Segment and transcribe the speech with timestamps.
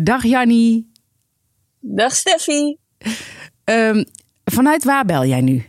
[0.00, 0.90] Dag Jannie.
[1.80, 2.78] Dag Steffi.
[3.64, 4.04] Um,
[4.44, 5.64] vanuit waar bel jij nu?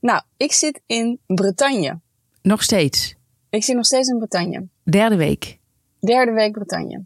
[0.00, 2.00] Nou, ik zit in Bretagne.
[2.42, 3.14] Nog steeds?
[3.50, 4.68] Ik zit nog steeds in Bretagne.
[4.84, 5.58] Derde week?
[6.00, 7.04] Derde week Bretagne.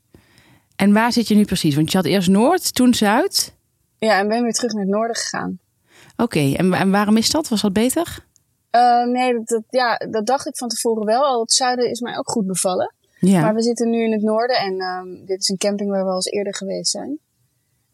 [0.77, 1.75] En waar zit je nu precies?
[1.75, 3.55] Want je had eerst Noord, toen Zuid?
[3.99, 5.59] Ja, en ben weer terug naar het noorden gegaan.
[6.17, 7.49] Oké, en, en, waarom is dat?
[7.49, 8.27] Was dat beter?
[8.71, 11.25] Uh, nee, dat, dat, ja, dat dacht ik van tevoren wel.
[11.25, 12.95] Al het zuiden is mij ook goed bevallen.
[13.27, 13.41] Ja.
[13.41, 16.09] Maar we zitten nu in het noorden en um, dit is een camping waar we
[16.09, 17.19] al eens eerder geweest zijn.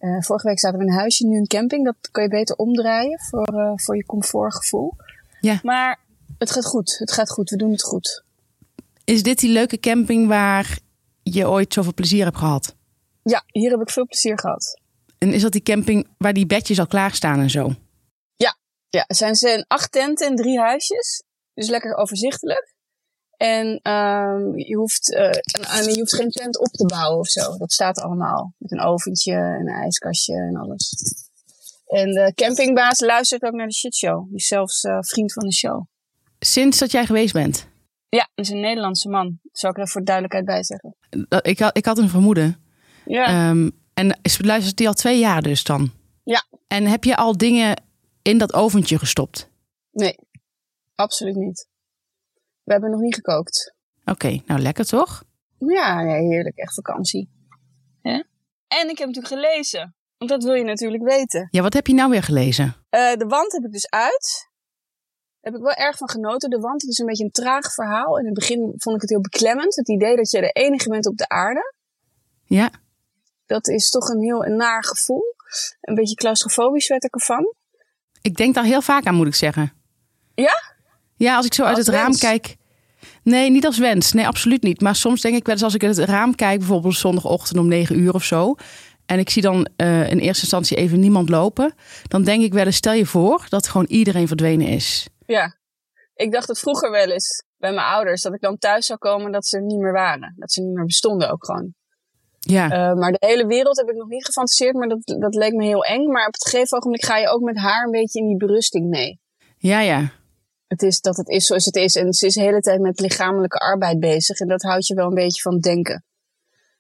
[0.01, 1.85] Uh, vorige week zaten we in een huisje, nu een camping.
[1.85, 4.97] Dat kan je beter omdraaien voor, uh, voor je comfortgevoel.
[5.41, 5.61] Ja.
[5.63, 5.99] Maar
[6.39, 6.99] het gaat goed.
[6.99, 7.51] Het gaat goed.
[7.51, 8.25] We doen het goed.
[9.05, 10.79] Is dit die leuke camping waar
[11.23, 12.77] je ooit zoveel plezier hebt gehad?
[13.23, 14.81] Ja, hier heb ik veel plezier gehad.
[15.19, 17.75] En is dat die camping waar die bedjes al klaarstaan en zo?
[18.37, 18.57] Ja,
[18.89, 19.05] ja.
[19.07, 21.23] Er zijn acht tenten en drie huisjes.
[21.55, 22.75] Dus lekker overzichtelijk.
[23.41, 25.25] En um, je, hoeft, uh,
[25.77, 27.57] en, je hoeft geen tent op te bouwen of zo.
[27.57, 28.55] Dat staat allemaal.
[28.59, 30.95] Met een oventje en een ijskastje en alles.
[31.87, 34.27] En de campingbaas luistert ook naar de shitshow.
[34.27, 35.87] Die is zelfs uh, vriend van de show.
[36.39, 37.69] Sinds dat jij geweest bent?
[38.09, 39.39] Ja, dat is een Nederlandse man.
[39.53, 40.97] Zou ik er voor duidelijkheid bij zeggen.
[41.43, 42.65] Ik had, ik had een vermoeden.
[43.05, 43.51] Ja.
[43.51, 45.91] Um, en luistert die al twee jaar dus dan?
[46.25, 46.45] Ja.
[46.67, 47.83] En heb je al dingen
[48.23, 49.51] in dat oventje gestopt?
[49.91, 50.19] Nee,
[50.95, 51.70] absoluut niet.
[52.71, 53.75] We hebben nog niet gekookt.
[54.05, 55.23] Oké, nou lekker toch?
[55.59, 56.57] Ja, heerlijk.
[56.57, 57.31] Echt vakantie.
[58.03, 58.25] Ja?
[58.69, 59.95] En ik heb natuurlijk gelezen.
[60.19, 61.49] Want dat wil je natuurlijk weten.
[61.51, 62.65] Ja, wat heb je nou weer gelezen?
[62.65, 64.49] Uh, de wand heb ik dus uit.
[65.41, 66.51] Daar heb ik wel erg van genoten.
[66.51, 68.19] De wand het is een beetje een traag verhaal.
[68.19, 69.77] In het begin vond ik het heel beklemmend.
[69.77, 71.75] Het idee dat je de enige bent op de aarde.
[72.45, 72.71] Ja.
[73.47, 75.35] Dat is toch een heel een naar gevoel.
[75.81, 77.55] Een beetje claustrofobisch werd ik ervan.
[78.23, 79.73] Ik denk daar heel vaak aan, moet ik zeggen.
[80.35, 80.79] Ja?
[81.17, 82.59] Ja, als ik zo uit het raam kijk.
[83.23, 84.13] Nee, niet als wens.
[84.13, 84.81] Nee, absoluut niet.
[84.81, 87.69] Maar soms denk ik wel eens als ik uit het raam kijk, bijvoorbeeld zondagochtend om
[87.69, 88.55] negen uur of zo.
[89.07, 91.75] En ik zie dan uh, in eerste instantie even niemand lopen.
[92.09, 95.09] Dan denk ik wel eens, stel je voor dat gewoon iedereen verdwenen is.
[95.27, 95.59] Ja,
[96.15, 98.23] ik dacht het vroeger wel eens bij mijn ouders.
[98.23, 100.35] Dat ik dan thuis zou komen dat ze er niet meer waren.
[100.37, 101.75] Dat ze niet meer bestonden ook gewoon.
[102.41, 102.65] Ja.
[102.65, 104.75] Uh, maar de hele wereld heb ik nog niet gefantaseerd.
[104.75, 106.07] Maar dat, dat leek me heel eng.
[106.07, 108.89] Maar op het gegeven ogenblik ga je ook met haar een beetje in die berusting
[108.89, 109.21] mee.
[109.57, 110.11] Ja, ja
[110.71, 111.95] het is dat het is zoals het is.
[111.95, 114.39] En ze is de hele tijd met lichamelijke arbeid bezig.
[114.39, 116.05] En dat houdt je wel een beetje van denken.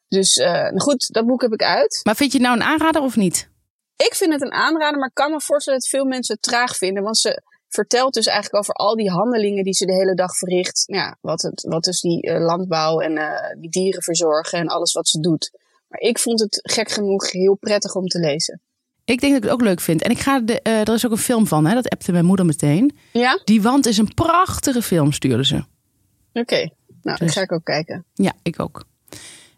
[0.09, 2.01] Dus uh, goed, dat boek heb ik uit.
[2.03, 3.49] Maar vind je het nou een aanrader of niet?
[3.97, 6.77] Ik vind het een aanrader, maar ik kan me voorstellen dat veel mensen het traag
[6.77, 7.03] vinden.
[7.03, 10.83] Want ze vertelt dus eigenlijk over al die handelingen die ze de hele dag verricht.
[10.87, 14.93] Ja, wat, het, wat dus die uh, landbouw en uh, die dieren verzorgen en alles
[14.93, 15.51] wat ze doet.
[15.89, 18.63] Maar ik vond het gek genoeg heel prettig om te lezen.
[19.11, 20.03] Ik denk dat ik het ook leuk vind.
[20.03, 21.75] En ik ga de, uh, er is ook een film van, hè?
[21.75, 22.97] dat appte mijn moeder meteen.
[23.13, 23.41] Ja?
[23.45, 25.57] Die Wand is een prachtige film, stuurde ze.
[25.57, 26.73] Oké, okay.
[27.03, 28.05] nou, dus, ga ik ook kijken.
[28.15, 28.85] Ja, ik ook.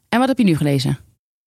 [0.09, 0.99] En wat heb je nu gelezen?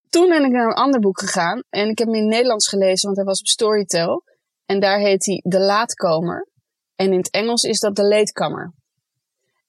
[0.10, 1.64] Toen ben ik naar een ander boek gegaan.
[1.70, 4.24] En ik heb hem in het Nederlands gelezen, want hij was op Storytel.
[4.66, 6.48] En daar heet hij De Laatkomer.
[6.96, 8.74] En in het Engels is dat De Latecomer.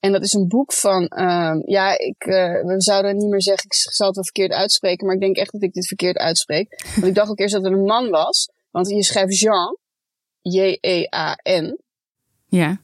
[0.01, 3.65] En dat is een boek van, uh, ja, ik, uh, we zouden niet meer zeggen,
[3.65, 6.83] ik zal het wel verkeerd uitspreken, maar ik denk echt dat ik dit verkeerd uitspreek.
[6.95, 9.77] Want ik dacht ook eerst dat het een man was, want je schrijft Jean,
[10.41, 11.79] J-E-A-N.
[12.47, 12.81] Ja.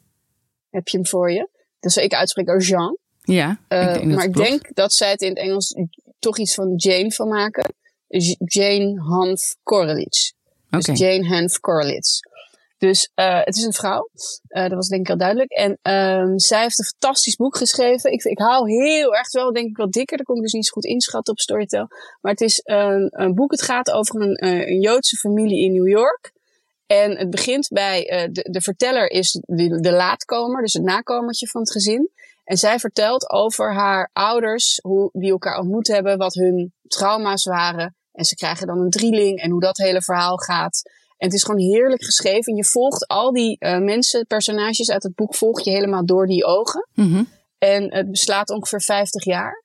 [0.70, 1.48] Heb je hem voor je?
[1.80, 2.98] Dus ik uitspreek als Jean.
[3.22, 5.74] Ja, uh, ik maar ik denk dat zij het in het Engels
[6.18, 7.74] toch iets van Jane van maken.
[8.44, 10.32] Jane Hanf Korelitz.
[10.68, 12.20] Dus Jane Hanf Korelitz.
[12.88, 14.08] Dus uh, het is een vrouw.
[14.48, 15.50] Uh, dat was denk ik al duidelijk.
[15.50, 18.12] En um, zij heeft een fantastisch boek geschreven.
[18.12, 20.16] Ik, ik hou heel erg, wel denk ik wel dikker.
[20.16, 21.86] Dat kon ik dus niet zo goed inschatten op Storytel.
[22.20, 23.50] Maar het is een, een boek.
[23.50, 26.32] Het gaat over een, uh, een Joodse familie in New York.
[26.86, 30.62] En het begint bij, de, de verteller is de, de laatkomer.
[30.62, 32.10] Dus het nakomertje van het gezin.
[32.44, 37.96] En zij vertelt over haar ouders, hoe die elkaar ontmoet hebben, wat hun trauma's waren.
[38.12, 40.82] En ze krijgen dan een drieling en hoe dat hele verhaal gaat.
[41.22, 42.56] En het is gewoon heerlijk geschreven.
[42.56, 46.44] Je volgt al die uh, mensen, personages uit het boek, volg je helemaal door die
[46.44, 46.88] ogen.
[46.94, 47.28] Mm-hmm.
[47.58, 49.64] En het beslaat ongeveer 50 jaar.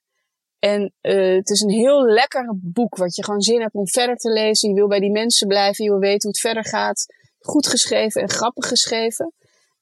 [0.59, 4.15] En uh, het is een heel lekker boek, wat je gewoon zin hebt om verder
[4.15, 4.69] te lezen.
[4.69, 7.05] Je wil bij die mensen blijven, je wil weten hoe het verder gaat.
[7.39, 9.33] Goed geschreven en grappig geschreven.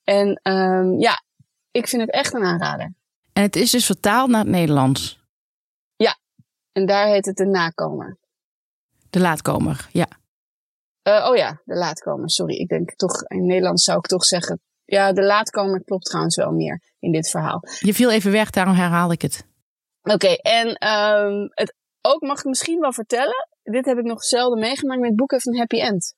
[0.03, 1.23] En um, ja,
[1.71, 2.93] ik vind het echt een aanrader.
[3.33, 5.19] En het is dus vertaald naar het Nederlands?
[5.95, 6.17] Ja,
[6.71, 8.17] en daar heet het de nakomer.
[9.09, 10.07] De laatkomer, ja.
[11.07, 12.29] Uh, oh ja, de laatkomer.
[12.29, 14.61] Sorry, ik denk toch in Nederland zou ik toch zeggen.
[14.85, 17.61] Ja, de laatkomer klopt trouwens wel meer in dit verhaal.
[17.79, 19.45] Je viel even weg, daarom herhaal ik het.
[20.01, 23.47] Oké, okay, en um, het ook mag ik misschien wel vertellen.
[23.63, 24.99] Dit heb ik nog zelden meegemaakt.
[24.99, 26.15] Met het boek heeft een happy end.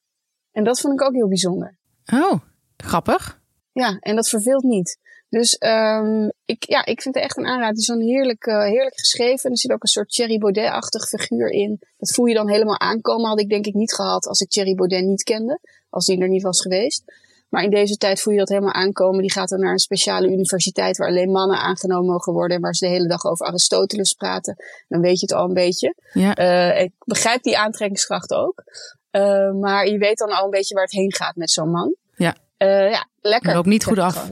[0.51, 1.77] En dat vond ik ook heel bijzonder.
[2.13, 2.39] Oh,
[2.77, 3.41] grappig.
[3.71, 4.99] Ja, en dat verveelt niet.
[5.29, 7.69] Dus um, ik, ja, ik vind het echt een aanrader.
[7.69, 9.43] Het is een heerlijk, uh, heerlijk geschreven.
[9.43, 11.79] En er zit ook een soort Thierry Baudet-achtig figuur in.
[11.97, 13.29] Dat voel je dan helemaal aankomen.
[13.29, 15.59] Had ik denk ik niet gehad als ik Thierry Baudet niet kende.
[15.89, 17.03] Als die er niet was geweest.
[17.49, 19.21] Maar in deze tijd voel je dat helemaal aankomen.
[19.21, 22.55] Die gaat dan naar een speciale universiteit waar alleen mannen aangenomen mogen worden.
[22.55, 24.55] En waar ze de hele dag over Aristoteles praten.
[24.87, 25.95] Dan weet je het al een beetje.
[26.13, 26.39] Ja.
[26.39, 28.63] Uh, ik begrijp die aantrekkingskracht ook.
[29.11, 31.95] Uh, maar je weet dan al een beetje waar het heen gaat met zo'n man.
[32.15, 32.35] Ja.
[32.57, 33.53] Ja, lekker.
[33.53, 34.29] Loopt niet goed af.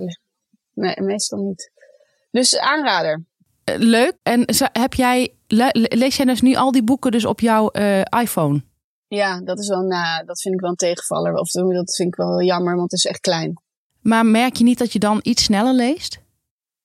[0.75, 1.71] Nee, meestal niet.
[2.31, 3.25] Dus aanrader.
[3.63, 4.13] leuk.
[4.23, 5.35] En heb jij,
[5.73, 7.71] lees jij dus nu al die boeken dus op jouw
[8.21, 8.63] iPhone?
[9.07, 11.33] Ja, dat is wel, nou, dat vind ik wel een tegenvaller.
[11.33, 13.61] Of dat vind ik wel jammer, want het is echt klein.
[14.01, 16.21] Maar merk je niet dat je dan iets sneller leest?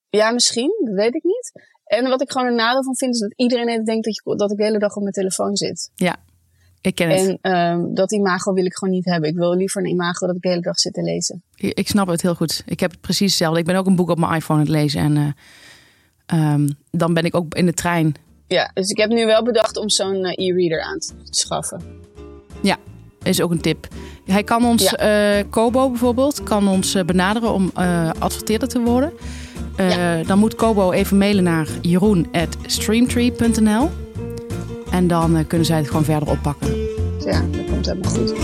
[0.09, 0.73] Ja, misschien.
[0.85, 1.53] Dat weet ik niet.
[1.85, 4.51] En wat ik gewoon een nadeel van vind, is dat iedereen denkt dat, je, dat
[4.51, 5.91] ik de hele dag op mijn telefoon zit.
[5.95, 6.17] Ja,
[6.81, 7.39] ik ken het.
[7.41, 9.29] En um, dat imago wil ik gewoon niet hebben.
[9.29, 11.43] Ik wil liever een imago dat ik de hele dag zit te lezen.
[11.57, 12.63] Ik snap het heel goed.
[12.67, 13.59] Ik heb het precies hetzelfde.
[13.59, 15.01] Ik ben ook een boek op mijn iPhone aan het lezen.
[15.01, 15.27] En uh,
[16.53, 18.15] um, dan ben ik ook in de trein.
[18.47, 21.83] Ja, dus ik heb nu wel bedacht om zo'n uh, e-reader aan te schaffen.
[22.63, 22.77] Ja,
[23.23, 23.89] is ook een tip.
[24.25, 25.39] Hij kan ons, ja.
[25.39, 27.71] uh, Kobo bijvoorbeeld, kan ons benaderen om
[28.19, 29.13] adverteerder te worden.
[29.77, 30.23] Ja.
[30.23, 33.91] Dan moet Kobo even mailen naar jeroen.streamtree.nl.
[34.93, 36.77] En dan kunnen zij het gewoon verder oppakken.
[37.19, 38.35] Ja, dat komt helemaal goed.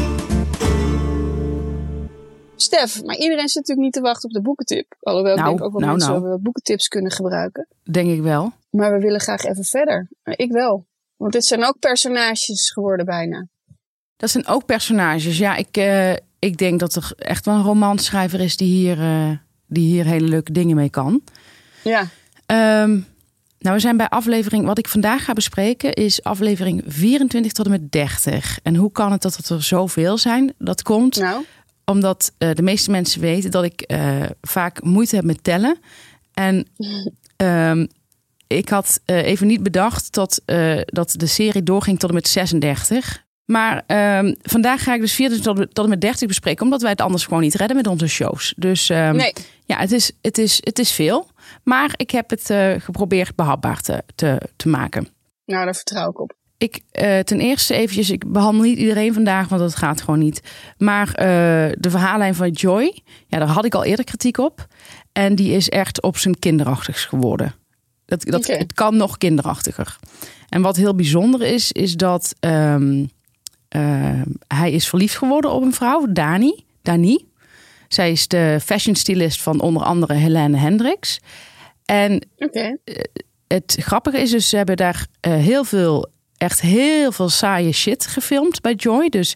[2.57, 4.97] Stef, maar iedereen zit natuurlijk niet te wachten op de boekentip.
[5.01, 6.39] Alhoewel nou, ik denk ook wel nou, mensen nou.
[6.39, 7.67] boekentips kunnen gebruiken.
[7.91, 8.53] Denk ik wel.
[8.71, 10.09] Maar we willen graag even verder.
[10.25, 10.87] Ik wel.
[11.17, 13.47] Want dit zijn ook personages geworden bijna.
[14.17, 15.39] Dat zijn ook personages.
[15.39, 19.31] Ja, ik, uh, ik denk dat er echt wel een romanschrijver is die hier, uh,
[19.67, 21.23] die hier hele leuke dingen mee kan.
[21.83, 22.09] Ja.
[22.83, 23.07] Um,
[23.67, 27.71] nou, we zijn bij aflevering, wat ik vandaag ga bespreken, is aflevering 24 tot en
[27.71, 28.59] met 30.
[28.63, 30.55] En hoe kan het dat het er zoveel zijn?
[30.59, 31.45] Dat komt nou.
[31.85, 33.93] omdat uh, de meeste mensen weten dat ik
[34.41, 35.79] vaak moeite heb met tellen.
[36.35, 36.67] En
[37.37, 37.89] um,
[38.47, 40.43] ik had even niet bedacht dat,
[40.85, 43.25] dat de serie doorging tot en met 36.
[43.47, 43.85] Maar
[44.19, 47.01] um, vandaag ga ik dus 24 tot, tot en met 30 bespreken, omdat wij het
[47.01, 48.55] anders gewoon niet redden met onze shows.
[48.57, 49.33] Dus um, nee.
[49.65, 51.31] ja, het is, het, is, het is veel.
[51.63, 55.09] Maar ik heb het uh, geprobeerd behapbaar te, te, te maken.
[55.45, 56.35] Nou, daar vertrouw ik op.
[56.59, 60.43] Ik, uh, ten eerste eventjes, ik behandel niet iedereen vandaag, want dat gaat gewoon niet.
[60.79, 61.15] Maar uh,
[61.79, 64.67] de verhaallijn van Joy, ja, daar had ik al eerder kritiek op.
[65.13, 67.55] En die is echt op zijn kinderachtigs geworden.
[68.05, 68.59] Dat, dat, okay.
[68.59, 69.97] Het kan nog kinderachtiger.
[70.49, 73.07] En wat heel bijzonder is, is dat um, uh,
[74.47, 76.65] hij is verliefd geworden op een vrouw, Dani.
[76.83, 77.29] Dani.
[77.89, 81.21] Zij is de fashion stylist van onder andere Helene Hendricks.
[81.85, 82.79] En okay.
[83.47, 88.07] het grappige is dus, ze hebben daar uh, heel veel, echt heel veel saaie shit
[88.07, 89.09] gefilmd bij Joy.
[89.09, 89.35] Dus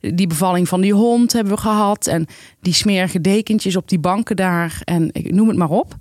[0.00, 2.06] die bevalling van die hond hebben we gehad.
[2.06, 2.26] En
[2.60, 4.80] die smerige dekentjes op die banken daar.
[4.84, 5.94] En ik noem het maar op.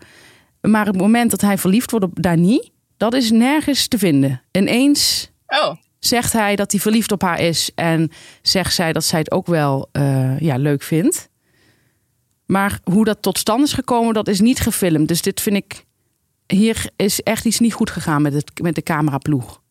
[0.62, 4.42] Maar het moment dat hij verliefd wordt op Dani, dat is nergens te vinden.
[4.52, 8.12] Ineens oh zegt hij dat hij verliefd op haar is en
[8.42, 11.30] zegt zij dat zij het ook wel uh, ja, leuk vindt.
[12.46, 15.08] Maar hoe dat tot stand is gekomen, dat is niet gefilmd.
[15.08, 15.86] Dus dit vind ik.
[16.48, 19.62] Hier is echt iets niet goed gegaan met, het, met de cameraploeg.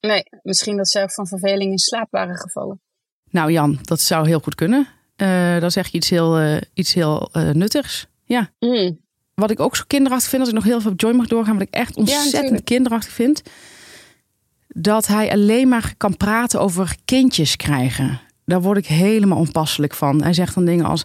[0.00, 2.80] Nee, misschien dat ze van verveling in slaap waren gevallen.
[3.30, 4.88] Nou, Jan, dat zou heel goed kunnen.
[5.16, 8.06] Uh, dan zeg je iets heel, uh, iets heel nuttigs.
[8.24, 8.50] Ja.
[8.58, 9.00] Mm.
[9.34, 11.54] Wat ik ook zo kinderachtig vind, als ik nog heel veel op Joy mag doorgaan,
[11.58, 13.42] wat ik echt ontzettend ja, kinderachtig vind
[14.74, 18.20] dat hij alleen maar kan praten over kindjes krijgen.
[18.44, 20.22] Daar word ik helemaal onpasselijk van.
[20.22, 21.04] Hij zegt dan dingen als: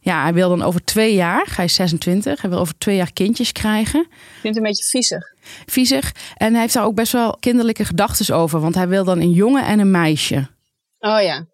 [0.00, 3.12] ja, hij wil dan over twee jaar, hij is 26, hij wil over twee jaar
[3.12, 4.00] kindjes krijgen.
[4.00, 5.32] Ik vind het een beetje viezig.
[5.66, 6.12] Viezig.
[6.36, 9.32] En hij heeft daar ook best wel kinderlijke gedachten over, want hij wil dan een
[9.32, 10.48] jongen en een meisje.
[10.98, 11.46] Oh ja.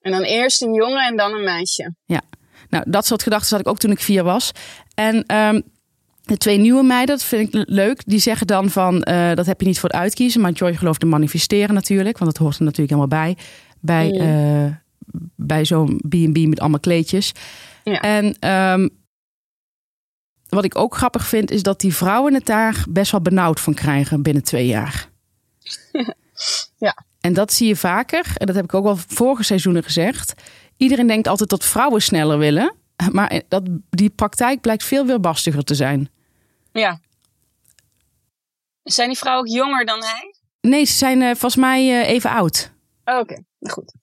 [0.00, 1.94] En dan eerst een jongen en dan een meisje.
[2.04, 2.20] Ja.
[2.68, 4.52] Nou, dat soort gedachten had ik ook toen ik vier was.
[4.94, 5.62] En um,
[6.30, 8.02] de twee nieuwe meiden, dat vind ik leuk.
[8.06, 10.40] Die zeggen dan van, uh, dat heb je niet voor het uitkiezen.
[10.40, 12.18] Maar Joy gelooft in manifesteren natuurlijk.
[12.18, 13.36] Want dat hoort er natuurlijk helemaal bij.
[13.80, 14.20] Bij, mm.
[14.20, 14.74] uh,
[15.36, 17.32] bij zo'n B&B met allemaal kleedjes.
[17.84, 18.00] Ja.
[18.00, 18.90] En um,
[20.48, 23.74] wat ik ook grappig vind, is dat die vrouwen het daar best wel benauwd van
[23.74, 25.08] krijgen binnen twee jaar.
[26.86, 27.04] ja.
[27.20, 28.32] En dat zie je vaker.
[28.34, 30.34] En dat heb ik ook al vorige seizoenen gezegd.
[30.76, 32.74] Iedereen denkt altijd dat vrouwen sneller willen.
[33.10, 36.10] Maar dat, die praktijk blijkt veel weerbarstiger te zijn.
[36.72, 37.00] Ja.
[38.82, 40.34] Zijn die vrouwen ook jonger dan hij?
[40.60, 42.72] Nee, ze zijn uh, volgens mij uh, even oud.
[43.04, 43.44] Oh, Oké, okay.
[43.60, 43.94] goed.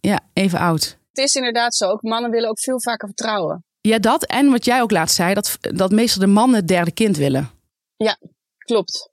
[0.00, 0.98] Ja, even oud.
[1.08, 1.88] Het is inderdaad zo.
[1.88, 3.64] Ook mannen willen ook veel vaker vertrouwen.
[3.80, 4.24] Ja, dat.
[4.24, 7.50] En wat jij ook laatst zei, dat, dat meestal de mannen het derde kind willen.
[7.96, 8.18] Ja,
[8.58, 9.10] klopt.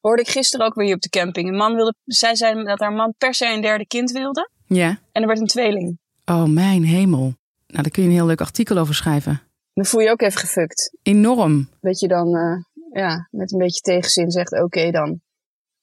[0.00, 1.48] Hoorde ik gisteren ook weer hier op de camping.
[1.48, 4.50] Een man wilde, zij zei dat haar man per se een derde kind wilde.
[4.66, 5.00] Ja.
[5.12, 5.98] En er werd een tweeling.
[6.24, 7.34] Oh, mijn hemel.
[7.66, 9.42] Nou, daar kun je een heel leuk artikel over schrijven.
[9.76, 10.96] Dan voel je ook even gefukt.
[11.02, 11.68] Enorm.
[11.80, 12.62] Dat je dan uh,
[13.02, 15.20] ja, met een beetje tegenzin zegt, oké dan.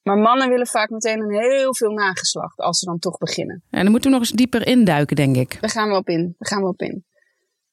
[0.03, 3.63] Maar mannen willen vaak meteen een heel veel nageslacht als ze dan toch beginnen.
[3.69, 5.57] En dan moeten we nog eens dieper induiken, denk ik.
[5.61, 6.35] Daar gaan we op in.
[6.37, 7.05] Daar gaan we op in.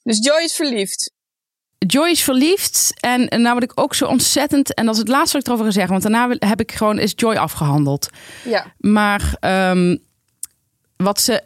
[0.02, 1.12] Dus Joy is verliefd.
[1.78, 2.94] Joy is verliefd.
[3.00, 4.74] En, en nou wat ik ook zo ontzettend...
[4.74, 5.92] En dat is het laatste wat ik erover ga zeggen.
[5.92, 6.98] Want daarna heb ik gewoon...
[6.98, 8.08] Is Joy afgehandeld.
[8.44, 8.74] Ja.
[8.78, 9.36] Maar
[9.70, 9.98] um,
[10.96, 11.42] wat ze...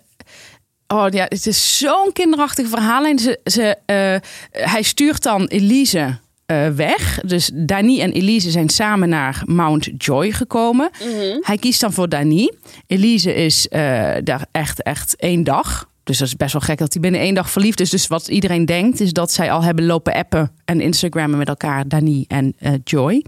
[0.94, 3.04] Oh ja, het is zo'n kinderachtig verhaal.
[3.04, 7.20] En ze, ze, uh, hij stuurt dan Elise uh, weg.
[7.24, 10.90] Dus Dani en Elise zijn samen naar Mount Joy gekomen.
[11.04, 11.38] Mm -hmm.
[11.40, 12.50] Hij kiest dan voor Dani.
[12.86, 13.80] Elise is uh,
[14.24, 15.88] daar echt, echt één dag.
[16.04, 17.90] Dus dat is best wel gek dat hij binnen één dag verliefd is.
[17.90, 21.88] Dus wat iedereen denkt, is dat zij al hebben lopen appen en Instagrammen met elkaar,
[21.88, 23.24] Dani en uh, Joy.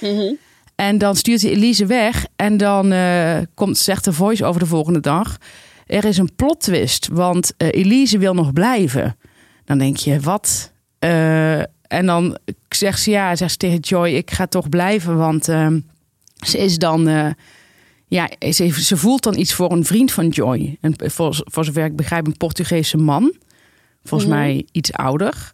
[0.00, 0.38] Mm -hmm.
[0.74, 2.26] En dan stuurt hij Elise weg.
[2.36, 2.94] En dan
[3.54, 5.36] komt, zegt de voice over de volgende dag.
[5.88, 9.16] Er is een plot twist, want uh, Elise wil nog blijven.
[9.64, 10.72] Dan denk je, wat?
[11.04, 15.48] Uh, en dan zegt ze ja, zegt ze tegen Joy, ik ga toch blijven, want
[15.48, 15.80] ehm,
[16.46, 17.34] ze is dan
[18.08, 20.76] ja, ze, ze, voelt dan iets voor een vriend van Joy.
[20.80, 23.34] En voor, voor zover ik begrijp, een Portugese man.
[24.04, 24.38] Volgens Mhm.
[24.38, 25.50] mm mij iets ouder.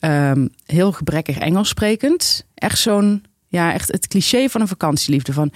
[0.00, 2.44] Um, heel gebrekkig Engels sprekend.
[2.54, 5.32] Echt zo'n, ja, echt het cliché van een vakantieliefde.
[5.32, 5.52] Van,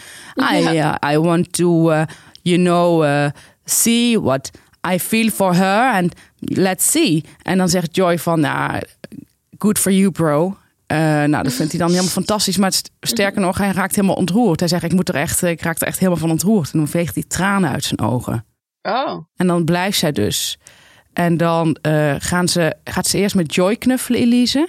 [0.52, 1.02] I, Ja.
[1.04, 2.02] uh, I want to, uh,
[2.42, 3.26] you know, uh,
[3.64, 4.50] see what
[4.92, 5.92] I feel for her.
[5.92, 7.24] And let's see.
[7.42, 8.82] En dan zegt Joy van, nou,
[9.58, 10.56] good for you, bro.
[10.92, 12.56] Uh, nou, dat vindt hij dan helemaal fantastisch.
[12.56, 14.60] Maar st sterker nog, hij raakt helemaal ontroerd.
[14.60, 16.72] Hij zegt, ik, moet er echt, ik raak er echt helemaal van ontroerd.
[16.72, 18.44] En dan veegt hij tranen uit zijn ogen.
[18.82, 19.24] Oh.
[19.36, 20.58] En dan blijft zij dus.
[21.12, 24.68] En dan uh, gaan ze, gaat ze eerst met Joy knuffelen, Elise.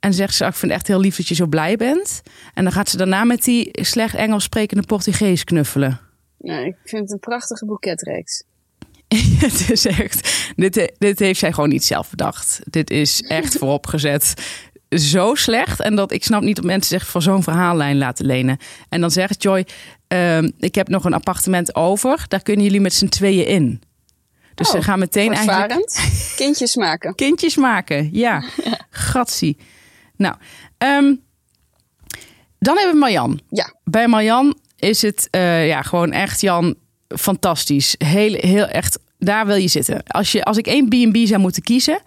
[0.00, 2.22] En zegt ze, ik vind het echt heel lief dat je zo blij bent.
[2.54, 6.00] En dan gaat ze daarna met die slecht Engels sprekende Portugees knuffelen.
[6.48, 8.42] Ja, ik vind het een prachtige boeketreeks.
[9.38, 12.60] het is echt, dit, dit heeft zij gewoon niet zelf bedacht.
[12.64, 14.34] Dit is echt vooropgezet
[14.88, 15.80] zo slecht.
[15.80, 18.58] En dat ik snap niet dat mensen zich voor zo'n verhaallijn laten lenen.
[18.88, 19.66] En dan zegt Joy:
[20.08, 22.24] uh, Ik heb nog een appartement over.
[22.28, 23.82] Daar kunnen jullie met z'n tweeën in.
[24.54, 25.72] Dus oh, ze gaan meteen eigenlijk.
[26.36, 27.14] Kindjes maken.
[27.24, 28.44] Kindjes maken, ja.
[28.64, 28.86] ja.
[28.90, 29.56] Gatsie.
[30.16, 30.34] Nou,
[30.78, 31.22] um,
[32.58, 33.40] dan hebben we Marjan.
[33.48, 33.74] Ja.
[33.84, 36.74] Bij Marjan is het uh, ja, gewoon echt, Jan,
[37.08, 37.94] fantastisch.
[37.98, 40.02] Heel, heel echt, daar wil je zitten.
[40.06, 42.00] Als, je, als ik één B&B zou moeten kiezen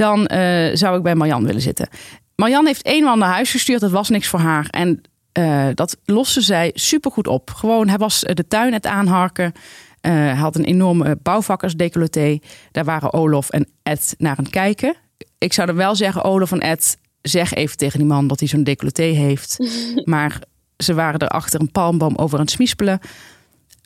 [0.00, 1.88] dan uh, zou ik bij Marjan willen zitten.
[2.36, 4.66] Marjan heeft eenmaal naar huis gestuurd, dat was niks voor haar.
[4.70, 5.00] En
[5.38, 7.50] uh, dat loste zij supergoed op.
[7.50, 9.52] Gewoon, hij was de tuin het aanharken.
[9.54, 12.38] Uh, hij had een enorme bouwvakkersdecolleté.
[12.72, 14.94] Daar waren Olof en Ed naar aan het kijken.
[15.38, 18.48] Ik zou er wel zeggen, Olof en Ed, zeg even tegen die man dat hij
[18.48, 19.56] zo'n decolleté heeft.
[20.04, 20.40] maar
[20.82, 23.00] ze waren er achter een palmboom over aan het smispelen.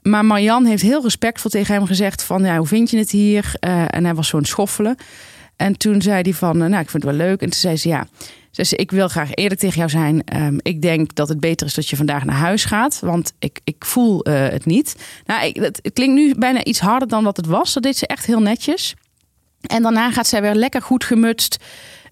[0.02, 3.54] Maar Marjan heeft heel respectvol tegen hem gezegd van, ja, hoe vind je het hier?
[3.60, 4.96] en hij was zo'n schoffelen.
[5.56, 7.40] En toen zei hij van, nou, ik vind het wel leuk.
[7.40, 8.06] En toen zei ze, ja,
[8.50, 10.42] zei ze, ik wil graag eerlijk tegen jou zijn.
[10.42, 13.00] Um, ik denk dat het beter is dat je vandaag naar huis gaat.
[13.00, 14.96] Want ik, ik voel uh, het niet.
[15.26, 17.72] Nou, het, klinkt nu bijna iets harder dan wat het was.
[17.72, 18.94] Dat deed ze echt heel netjes.
[19.60, 21.64] En daarna gaat zij weer lekker goed gemutst.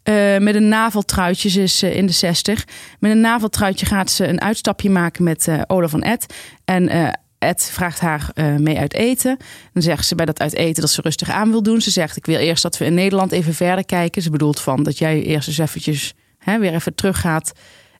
[0.05, 2.65] Uh, met een naveltruitje, ze is uh, in de 60.
[2.99, 6.35] Met een naveltruitje gaat ze een uitstapje maken met uh, Olaf van Ed.
[6.65, 9.37] En Ed vraagt haar mee uit eten.
[9.73, 11.81] Dan zegt ze bij dat uit eten dat ze rustig aan wil doen.
[11.81, 14.23] Ze zegt, ik wil eerst dat we in Nederland even verder kijken.
[14.23, 17.53] Ze bedoelt van dat jij eerst eens eventjes hè, weer even teruggaat.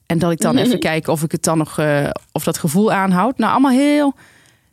[0.05, 1.81] En dat ik dan even kijk of ik het dan nog,
[2.31, 3.37] of dat gevoel aanhoud.
[3.37, 4.13] Nou, allemaal heel,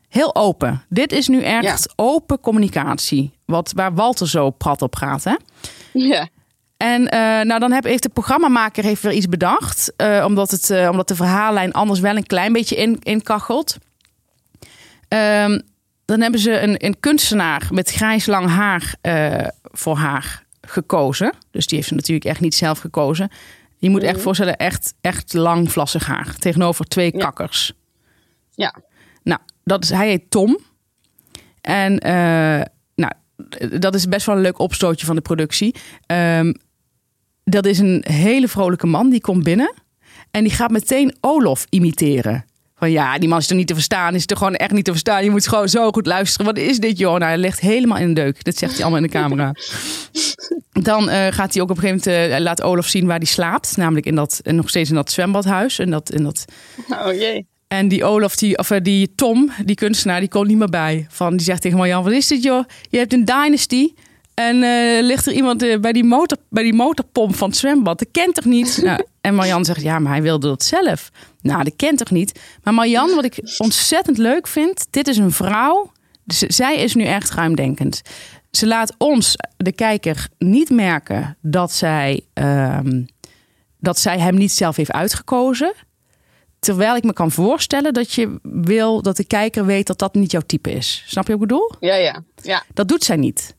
[0.08, 0.82] heel open.
[0.88, 1.92] Dit is nu echt ja.
[1.96, 3.30] open communicatie.
[3.44, 5.36] Wat, waar Walter zo prat op gaat, hè?
[5.92, 6.28] Ja.
[6.80, 7.10] En uh,
[7.40, 9.92] nou, dan heb, heeft de programmamaker heeft weer iets bedacht.
[9.96, 13.76] Uh, omdat, het, uh, omdat de verhaallijn anders wel een klein beetje in, inkachelt.
[15.08, 15.62] Um,
[16.04, 18.94] dan hebben ze een, een, kunstenaar met grijs lang haar
[19.62, 21.32] voor haar gekozen.
[21.50, 23.30] Dus die heeft ze natuurlijk echt niet zelf gekozen.
[23.76, 26.34] Je moet echt voorstellen, echt, echt lang vlassig haar.
[26.38, 27.18] Tegenover twee ja.
[27.18, 27.72] kakkers.
[28.54, 28.74] Ja.
[29.22, 30.58] Nou, dat is, hij heet Tom.
[31.60, 31.94] En
[32.94, 33.12] nou,
[33.78, 35.74] dat is best wel een leuk opstootje van de productie.
[36.06, 36.54] Um,
[37.50, 39.74] dat is een hele vrolijke man, die komt binnen.
[40.30, 42.44] En die gaat meteen Olof imiteren.
[42.80, 44.14] Van ja, die man is er niet te verstaan.
[44.14, 45.24] Is er gewoon echt niet te verstaan.
[45.24, 46.46] Je moet gewoon zo goed luisteren.
[46.46, 47.12] Wat is dit, joh?
[47.12, 48.44] Nou, hij ligt helemaal in de deuk.
[48.44, 49.52] Dat zegt hij allemaal in de camera.
[50.82, 52.32] Dan uh, gaat hij ook op een gegeven moment...
[52.32, 53.76] Uh, laat Olaf zien waar hij slaapt.
[53.76, 55.78] Namelijk in dat, nog steeds in dat zwembadhuis.
[55.78, 56.44] En dat, in dat...
[56.90, 57.46] Oh jee.
[57.68, 61.06] En die Olaf, die, of die Tom, die kunstenaar, die komt niet meer bij.
[61.08, 62.64] Van, die zegt tegen Marjan, wat is dit, joh?
[62.88, 63.92] Je hebt een dynasty...
[64.40, 67.98] En uh, ligt er iemand uh, bij, die motor, bij die motorpomp van het zwembad?
[67.98, 68.80] Dat kent toch niet?
[68.84, 71.10] nou, en Marjan zegt, ja, maar hij wilde dat zelf.
[71.40, 72.40] Nou, dat kent toch niet?
[72.62, 74.86] Maar Marjan, wat ik ontzettend leuk vind...
[74.90, 75.92] dit is een vrouw,
[76.24, 78.02] dus zij is nu echt ruimdenkend.
[78.50, 83.02] Ze laat ons, de kijker, niet merken dat zij, ehm,
[83.78, 85.72] dat zij hem niet zelf heeft uitgekozen.
[86.58, 90.30] Terwijl ik me kan voorstellen dat je wil dat de kijker weet dat dat niet
[90.30, 91.04] jouw type is.
[91.06, 91.72] Snap je wat ik bedoel?
[91.80, 92.22] Ja, ja.
[92.42, 92.62] ja.
[92.74, 93.58] Dat doet zij niet.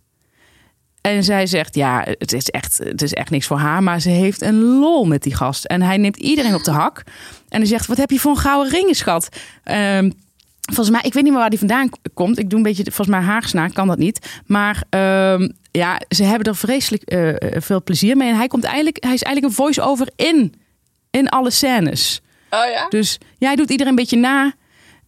[1.01, 3.84] En zij zegt, ja, het is, echt, het is echt niks voor haar.
[3.84, 5.65] Maar ze heeft een lol met die gast.
[5.65, 7.03] En hij neemt iedereen op de hak.
[7.50, 9.29] En hij zegt, wat heb je voor een gouden ring, schat?
[9.63, 10.13] Um,
[10.62, 12.39] volgens mij, ik weet niet meer waar die vandaan komt.
[12.39, 14.41] Ik doe een beetje, volgens mij Haagsna, kan dat niet.
[14.46, 18.29] Maar um, ja, ze hebben er vreselijk uh, veel plezier mee.
[18.29, 20.53] En hij, komt eigenlijk, hij is eigenlijk een voice-over in,
[21.10, 22.22] in alle scènes.
[22.50, 22.88] Oh ja?
[22.89, 24.53] Dus ja, hij doet iedereen een beetje na.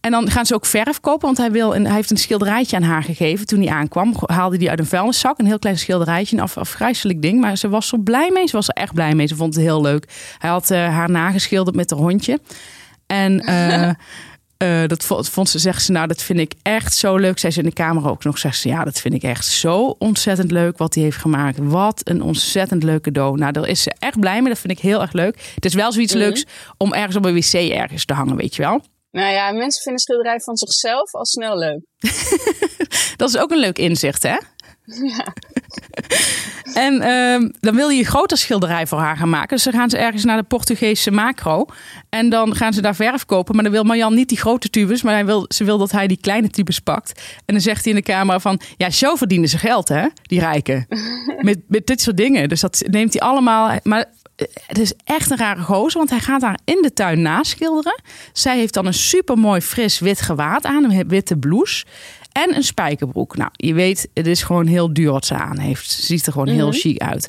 [0.04, 2.76] En dan gaan ze ook verf kopen, want hij, wil een, hij heeft een schilderijtje
[2.76, 4.14] aan haar gegeven toen hij aankwam.
[4.26, 7.40] Haalde hij uit een vuilniszak, een heel klein schilderijtje, een af, afgrijzelijk ding.
[7.40, 9.26] Maar ze was er blij mee, ze was er echt blij mee.
[9.26, 10.08] Ze vond het heel leuk.
[10.38, 12.40] Hij had uh, haar nageschilderd met haar hondje.
[13.06, 13.90] En uh,
[14.82, 17.38] uh, dat vond ze, zegt ze, nou, dat vind ik echt zo leuk.
[17.38, 19.96] Zij ze in de camera ook nog, zegt ze, ja, dat vind ik echt zo
[19.98, 21.58] ontzettend leuk wat hij heeft gemaakt.
[21.62, 23.38] Wat een ontzettend leuk cadeau.
[23.38, 24.48] Nou, daar is ze echt blij mee.
[24.48, 25.52] Dat vind ik heel erg leuk.
[25.54, 26.44] Het is wel zoiets mm leuks
[26.76, 28.82] om ergens op een wc ergens te hangen, weet je wel.
[29.14, 31.80] Nou ja, mensen vinden schilderij van zichzelf al snel leuk.
[33.16, 34.36] dat is ook een leuk inzicht, hè?
[35.16, 35.34] Ja.
[36.86, 39.56] en uh, dan wil je een groter schilderij voor haar gaan maken.
[39.56, 41.66] Dus dan gaan ze ergens naar de Portugese macro.
[42.08, 43.54] En dan gaan ze daar verf kopen.
[43.54, 45.02] Maar dan wil Marjan niet die grote tubes.
[45.02, 47.20] Maar hij wil, ze wil dat hij die kleine tubes pakt.
[47.44, 48.60] En dan zegt hij in de camera van...
[48.76, 50.06] Ja, zo verdienen ze geld, hè?
[50.22, 50.86] Die rijken.
[51.40, 52.48] met, met dit soort dingen.
[52.48, 53.78] Dus dat neemt hij allemaal...
[53.82, 54.06] Maar
[54.66, 58.02] het is echt een rare gozer, want hij gaat haar in de tuin naschilderen.
[58.32, 61.84] Zij heeft dan een super mooi fris wit gewaad aan, een witte blouse.
[62.32, 63.36] En een spijkerbroek.
[63.36, 65.90] Nou, je weet, het is gewoon heel duur wat ze aan heeft.
[65.90, 66.76] Ze ziet er gewoon heel mhm.
[66.76, 67.28] chic uit.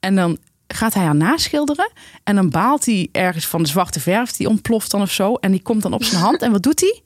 [0.00, 0.38] En dan
[0.68, 1.92] gaat hij haar naschilderen.
[2.24, 4.32] En dan baalt hij ergens van de zwarte verf.
[4.32, 5.34] Die ontploft dan of zo.
[5.34, 6.42] En die komt dan op zijn hand.
[6.42, 7.02] En wat doet hij?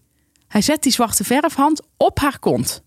[0.48, 2.82] Hij zet die zwarte verfhand op haar kont.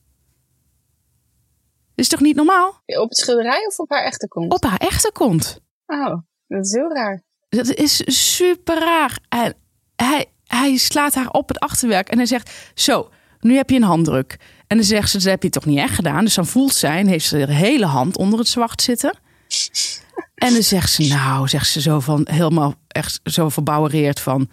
[1.96, 2.82] is toch niet normaal?
[2.86, 4.54] Op het schilderij of op haar echte kont?
[4.54, 5.60] Op haar echte kont.
[5.86, 6.14] Oh,
[6.56, 7.22] dat is heel raar.
[7.50, 9.18] Dat is super raar.
[9.30, 9.54] En
[9.96, 13.84] hij, hij slaat haar op het achterwerk en hij zegt: Zo, nu heb je een
[13.84, 14.38] handdruk.
[14.68, 16.24] En dan zegt ze, dat heb je toch niet echt gedaan.
[16.24, 19.18] Dus dan voelt zij en heeft ze de hele hand onder het zwart zitten.
[20.36, 24.50] En dan zegt ze, nou, zegt ze zo van, helemaal echt zo verbouwereerd van,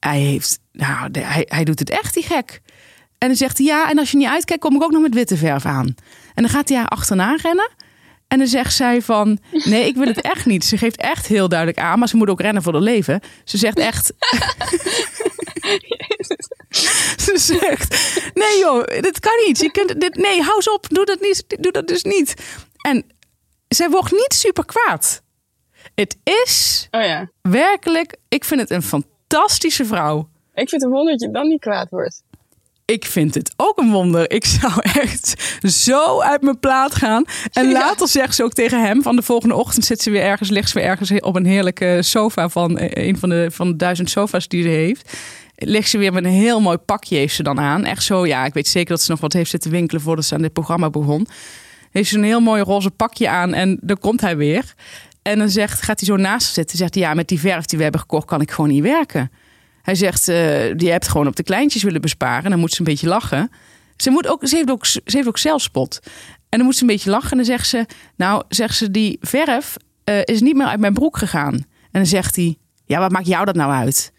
[0.00, 2.60] hij heeft, nou, hij, hij doet het echt, die gek.
[3.18, 5.14] En dan zegt hij, ja, en als je niet uitkijkt, kom ik ook nog met
[5.14, 5.86] witte verf aan.
[6.34, 7.70] En dan gaat hij haar achterna rennen.
[8.30, 10.64] En dan zegt zij van, nee, ik wil het echt niet.
[10.64, 13.20] Ze geeft echt heel duidelijk aan, maar ze moet ook rennen voor haar leven.
[13.44, 14.12] Ze zegt echt...
[17.24, 19.58] Ze zegt: Nee, joh, dit kan niet.
[19.58, 20.88] Je kunt dit, nee, hou eens op.
[20.88, 22.34] Doe dat, niet, doe dat dus niet.
[22.76, 23.04] En
[23.68, 25.22] zij wordt niet super kwaad.
[25.94, 27.30] Het is oh ja.
[27.42, 30.28] werkelijk, ik vind het een fantastische vrouw.
[30.54, 32.22] Ik vind het wonder dat je dan niet kwaad wordt.
[32.90, 34.30] Ik vind het ook een wonder.
[34.30, 34.72] Ik zou
[35.02, 37.24] echt zo uit mijn plaat gaan.
[37.52, 40.50] En later zegt ze ook tegen hem: van de volgende ochtend zit ze weer ergens,
[40.50, 43.76] ligt ze weer ergens op een heerlijke sofa van eh, een van de, van de
[43.76, 45.12] duizend sofa's die ze heeft
[45.62, 47.84] ligt ze weer met een heel mooi pakje heeft ze dan aan.
[47.84, 50.34] Echt zo, ja, ik weet zeker dat ze nog wat heeft zitten winkelen voordat ze
[50.34, 51.26] aan dit programma begon.
[51.90, 54.74] Heeft ze een heel mooi roze pakje aan en dan komt hij weer.
[55.22, 56.78] En dan zegt, gaat hij zo naast zitten.
[56.78, 59.30] Zegt hij, ja, met die verf die we hebben gekocht kan ik gewoon niet werken.
[59.82, 60.36] Hij zegt, uh,
[60.76, 62.50] die hebt gewoon op de kleintjes willen besparen.
[62.50, 63.50] Dan moet ze een beetje lachen.
[63.96, 65.98] Ze, moet ook, ze, heeft ook, ze heeft ook zelfspot.
[66.48, 67.30] En dan moet ze een beetje lachen.
[67.30, 70.94] En dan zegt ze, nou, zegt ze, die verf uh, is niet meer uit mijn
[70.94, 71.54] broek gegaan.
[71.54, 74.12] En dan zegt hij, ja, wat maakt jou dat nou uit?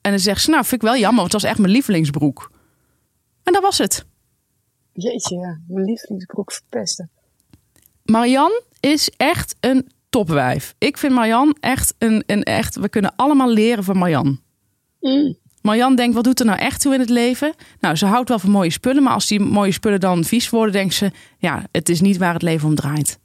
[0.00, 2.50] En dan zegt ze, nou, vind ik wel jammer, want het was echt mijn lievelingsbroek.
[3.42, 4.04] En dat was het.
[4.92, 5.60] Jeetje.
[5.68, 7.10] Mijn lievelingsbroek verpesten.
[8.02, 10.74] Marian is echt een topwijf.
[10.78, 12.76] Ik vind Marian echt een, een echt...
[12.76, 14.40] We kunnen allemaal leren van Marian.
[15.00, 15.36] Mm.
[15.62, 17.54] Marian denkt, wat doet er nou echt toe in het leven?
[17.80, 20.72] Nou, ze houdt wel van mooie spullen, maar als die mooie spullen dan vies worden,
[20.72, 23.18] denkt ze, ja, het is niet waar het leven om draait.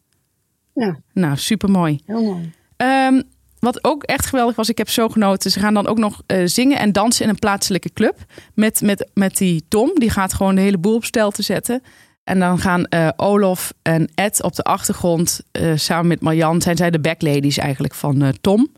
[0.74, 1.00] Ja.
[1.14, 2.00] Nou, super mooi.
[2.06, 2.52] Heel mooi.
[2.78, 3.24] Um,
[3.60, 5.52] wat ook echt geweldig was, ik heb zo genoten.
[5.52, 8.18] Ze gaan dan ook nog uh, zingen en dansen in een plaatselijke club.
[8.54, 11.82] Met, met, met die Tom, die gaat gewoon de hele boel op stel te zetten.
[12.24, 16.62] En dan gaan uh, Olof en Ed op de achtergrond uh, samen met Marjan.
[16.62, 18.72] Zijn zij de backladies eigenlijk van Tom.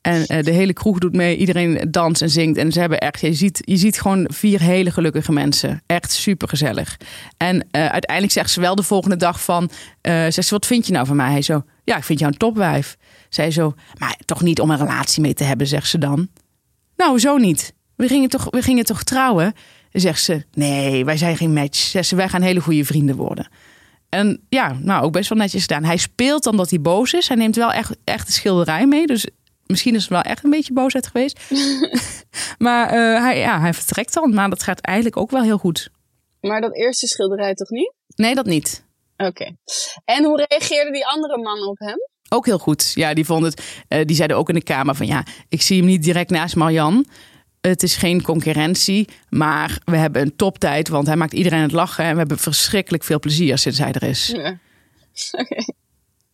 [0.00, 1.36] En de hele kroeg doet mee.
[1.36, 2.58] Iedereen danst en zingt.
[2.58, 5.82] En ze hebben echt, je ziet, je ziet gewoon vier hele gelukkige mensen.
[5.86, 6.96] Echt super gezellig.
[7.36, 9.70] En uiteindelijk zegt ze wel de volgende dag van...
[10.02, 11.30] zegt ze, wat vind je nou van mij?
[11.30, 12.96] Hij zo, ja, ik vind jou een topwijf.
[13.28, 16.28] Zij zo, maar toch niet om een relatie mee te hebben, zegt ze dan.
[16.96, 17.74] Nou, zo niet.
[17.96, 19.52] We gingen toch, we gingen toch trouwen?
[19.92, 21.78] Zegt ze, nee, wij zijn geen match.
[21.78, 23.48] Zegt ze, wij gaan hele goede vrienden worden.
[24.08, 25.84] En ja, nou, ook best wel netjes gedaan.
[25.84, 27.28] Hij speelt dan dat hij boos is.
[27.28, 29.06] Hij neemt wel echt, echt de schilderij mee.
[29.06, 29.26] Dus
[29.68, 31.40] misschien is het wel echt een beetje boosheid geweest.
[32.66, 34.34] maar uh, hij, ja, hij vertrekt dan.
[34.34, 35.90] Maar dat gaat eigenlijk ook wel heel goed.
[36.40, 37.92] Maar dat eerste schilderij toch niet?
[38.14, 38.84] Nee, dat niet.
[39.16, 39.56] Oké.
[40.04, 41.96] En hoe reageerden die andere mannen op hem?
[42.28, 42.92] Ook heel goed.
[42.94, 43.84] Ja, die vonden het.
[43.88, 46.56] Uh, die zeiden ook in de kamer van ja, ik zie hem niet direct naast
[46.56, 47.06] Marjan.
[47.60, 52.04] Het is geen concurrentie, maar we hebben een toptijd, want hij maakt iedereen het lachen
[52.04, 54.26] en we hebben verschrikkelijk veel plezier sinds hij er is.
[54.26, 54.58] Ja.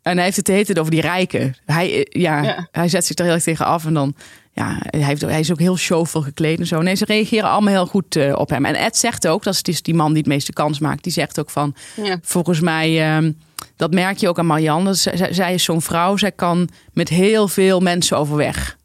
[0.04, 1.56] En hij heeft het te heten over die rijken.
[1.64, 4.14] Hij, eh, ja, hij zet zich er heel erg tegen af en dan
[4.52, 6.82] ja, hij, heeft, hij is ook heel showvol gekleed en zo.
[6.82, 8.64] Nee, ze reageren allemaal heel goed uh, op hem.
[8.64, 11.02] En Ed zegt ook, dat is die man die het meeste kans maakt.
[11.02, 12.18] Die zegt ook van, ja.
[12.22, 13.30] volgens mij, uh,
[13.76, 14.94] dat merk je ook aan Marianne.
[14.94, 18.76] Zij, zij is zo'n vrouw, zij kan met heel veel mensen overweg.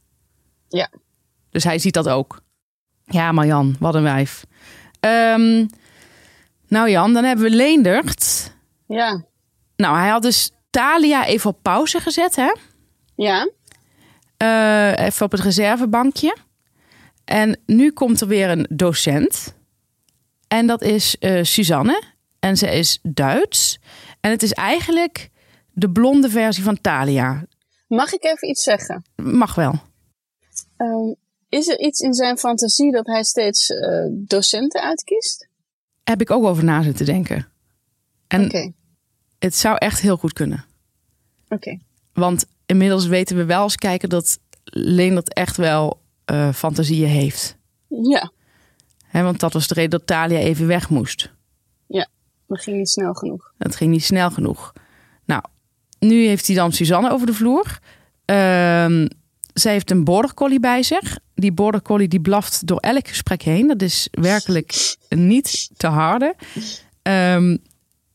[0.68, 0.90] Ja.
[1.50, 2.42] Dus hij ziet dat ook.
[3.06, 4.46] Ja, Marjan, wat een wijf.
[5.00, 5.70] Um,
[6.68, 8.54] nou Jan, dan hebben we Leendert.
[8.88, 9.24] Ja.
[9.76, 12.52] Nou, hij had dus Talia even op pauze gezet, hè?
[13.16, 13.50] Ja.
[14.44, 16.36] Uh, even op het reservebankje.
[17.26, 19.56] En nu komt er weer een docent.
[20.48, 22.04] En dat is uh, Suzanne.
[22.40, 23.80] En ze is Duits.
[24.20, 25.30] En het is eigenlijk
[25.72, 27.46] de blonde versie van Talia.
[27.88, 29.04] Mag ik even iets zeggen?
[29.16, 29.74] Mag wel.
[30.78, 31.16] Um,
[31.50, 35.48] is er iets in zijn fantasie dat hij steeds uh, docenten uitkiest?
[36.04, 37.48] Heb ik ook over na zitten denken.
[38.28, 38.74] En okay.
[39.40, 40.66] Het zou echt heel goed kunnen.
[41.50, 41.78] Oké.
[42.14, 47.58] Want inmiddels weten we wel als kijken dat Leendert echt wel uh, fantasieën heeft.
[47.88, 48.32] Ja.
[49.06, 51.32] He, want dat was de reden dat Talia even weg moest.
[51.88, 52.08] Ja,
[52.48, 53.54] dat ging niet snel genoeg.
[53.58, 54.74] Dat ging niet snel genoeg.
[55.26, 55.44] Nou,
[56.00, 57.80] nu heeft hij dan Suzanne over de vloer.
[58.26, 59.06] Uh,
[59.54, 61.18] zij heeft een border collie bij zich.
[61.36, 63.68] Die border collie die blaft door elk gesprek heen.
[63.68, 66.36] Dat is werkelijk niet te harde.
[67.02, 67.62] Um,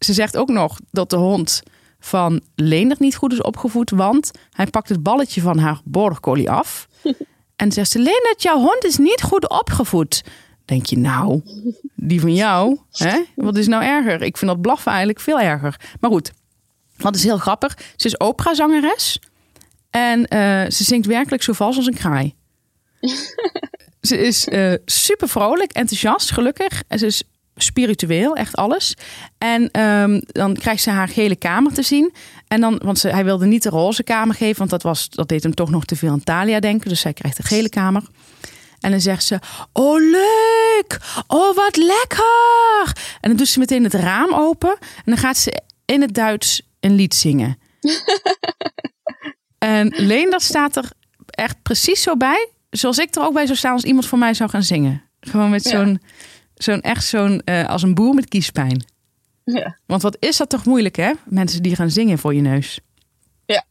[0.05, 1.63] ze zegt ook nog dat de hond
[1.99, 6.89] van Leendert niet goed is opgevoed, want hij pakt het balletje van haar border af.
[7.57, 10.23] en zegt ze: Leendert, jouw hond is niet goed opgevoed.
[10.65, 11.43] Denk je nou,
[11.95, 13.23] die van jou, hè?
[13.35, 14.23] wat is nou erger?
[14.23, 15.81] Ik vind dat blaffen eigenlijk veel erger.
[16.01, 16.33] Maar goed,
[16.97, 17.79] wat is heel grappig.
[17.97, 19.21] Ze is operazangeres
[19.91, 22.35] en uh, ze zingt werkelijk zo vals als een kraai.
[24.01, 26.83] ze is uh, super vrolijk, enthousiast, gelukkig.
[26.89, 27.23] En ze is
[27.57, 28.97] spiritueel, echt alles.
[29.39, 32.13] En um, dan krijgt ze haar gele kamer te zien.
[32.49, 35.29] En dan, want ze, hij wilde niet de roze kamer geven, want dat, was, dat
[35.29, 36.89] deed hem toch nog te veel aan Talia denken.
[36.89, 38.03] Dus zij krijgt de gele kamer.
[38.81, 39.39] En dan zegt ze:
[39.73, 41.01] Oh, leuk!
[41.27, 42.97] Oh, wat lekker!
[43.21, 44.77] En dan doet ze meteen het raam open.
[44.81, 47.59] En dan gaat ze in het Duits een lied zingen.
[49.59, 50.91] en Leendert staat er
[51.27, 54.35] echt precies zo bij, zoals ik er ook bij zou staan als iemand voor mij
[54.35, 55.03] zou gaan zingen.
[55.21, 56.01] Gewoon met zo'n
[56.55, 58.85] Zo'n echt zo'n uh, als een boer met kiespijn.
[59.45, 59.79] Ja.
[59.87, 61.13] Want wat is dat toch moeilijk, hè?
[61.25, 62.81] Mensen die gaan zingen voor je neus.
[63.47, 63.65] Ja.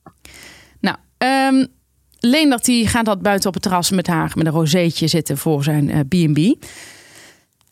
[0.80, 1.68] Nou, um,
[2.20, 5.64] Leendert die gaat dat buiten op het terras met haar met een rozeetje zitten voor
[5.64, 6.38] zijn B&B.
[6.38, 6.54] Uh,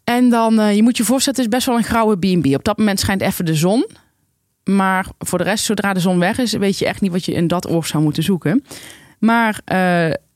[0.04, 2.56] en dan, uh, je moet je voorstellen, het is best wel een grauwe B&B.
[2.56, 3.88] Op dat moment schijnt even de zon.
[4.64, 7.34] Maar voor de rest, zodra de zon weg is, weet je echt niet wat je
[7.34, 8.64] in dat oor zou moeten zoeken.
[9.20, 9.76] Maar uh,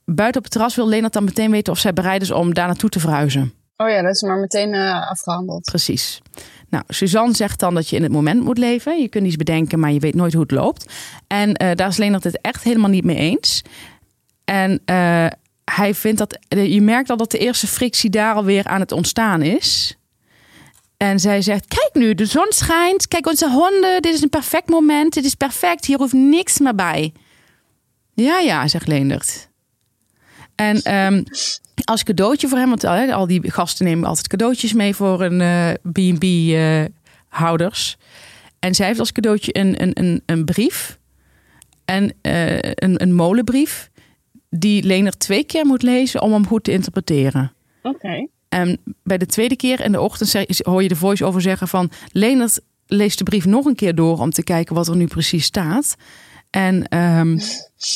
[0.05, 2.67] buiten op het terras wil Leendert dan meteen weten of zij bereid is om daar
[2.67, 3.53] naartoe te verhuizen.
[3.77, 5.63] Oh ja, dat is maar meteen uh, afgehandeld.
[5.63, 6.21] Precies.
[6.69, 9.01] Nou, Suzanne zegt dan dat je in het moment moet leven.
[9.01, 10.93] Je kunt iets bedenken, maar je weet nooit hoe het loopt.
[11.27, 13.61] En uh, daar is Leonard het echt helemaal niet mee eens.
[14.45, 15.27] En uh,
[15.71, 16.39] hij vindt dat...
[16.47, 19.97] Je merkt al dat de eerste frictie daar alweer aan het ontstaan is.
[20.97, 23.07] En zij zegt, kijk nu, de zon schijnt.
[23.07, 25.13] Kijk, onze honden, dit is een perfect moment.
[25.13, 27.13] Dit is perfect, hier hoeft niks meer bij.
[28.13, 29.49] Ja, ja, zegt Leendert.
[30.56, 31.24] En um,
[31.84, 35.78] als cadeautje voor hem, want uh, al die gasten nemen altijd cadeautjes mee voor een
[35.91, 36.78] B&B-houders.
[38.00, 38.06] Uh,
[38.60, 41.00] en zij heeft als cadeautje een, een, een, een brief.
[41.86, 43.89] En een, een molenbrief.
[44.50, 47.54] Die Lener twee keer moet lezen om hem goed te interpreteren.
[47.82, 47.96] Oké.
[47.96, 48.28] Okay.
[48.50, 51.91] En bij de tweede keer in de ochtend hoor je de voice-over zeggen van...
[52.12, 55.46] Leonard leest de brief nog een keer door om te kijken wat er nu precies
[55.46, 55.96] staat.
[56.56, 57.39] En um,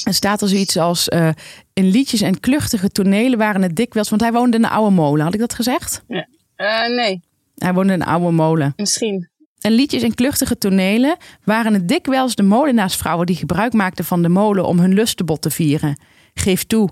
[0.04, 1.08] er staat er zoiets als...
[1.08, 1.30] Uh,
[1.74, 4.10] in liedjes en kluchtige tonelen waren het dikwijls...
[4.10, 6.04] Want hij woonde in een oude molen, had ik dat gezegd?
[6.08, 6.28] Ja.
[6.58, 7.22] Uh, nee.
[7.56, 8.74] Hij woonde in een oude molen.
[8.76, 9.30] Misschien.
[9.60, 13.26] En liedjes en kluchtige tonelen waren het dikwijls de molenaarsvrouwen...
[13.26, 16.00] die gebruik maakten van de molen om hun lustenbot te vieren.
[16.34, 16.90] Geef toe,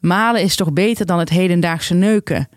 [0.00, 2.48] malen is toch beter dan het hedendaagse neuken...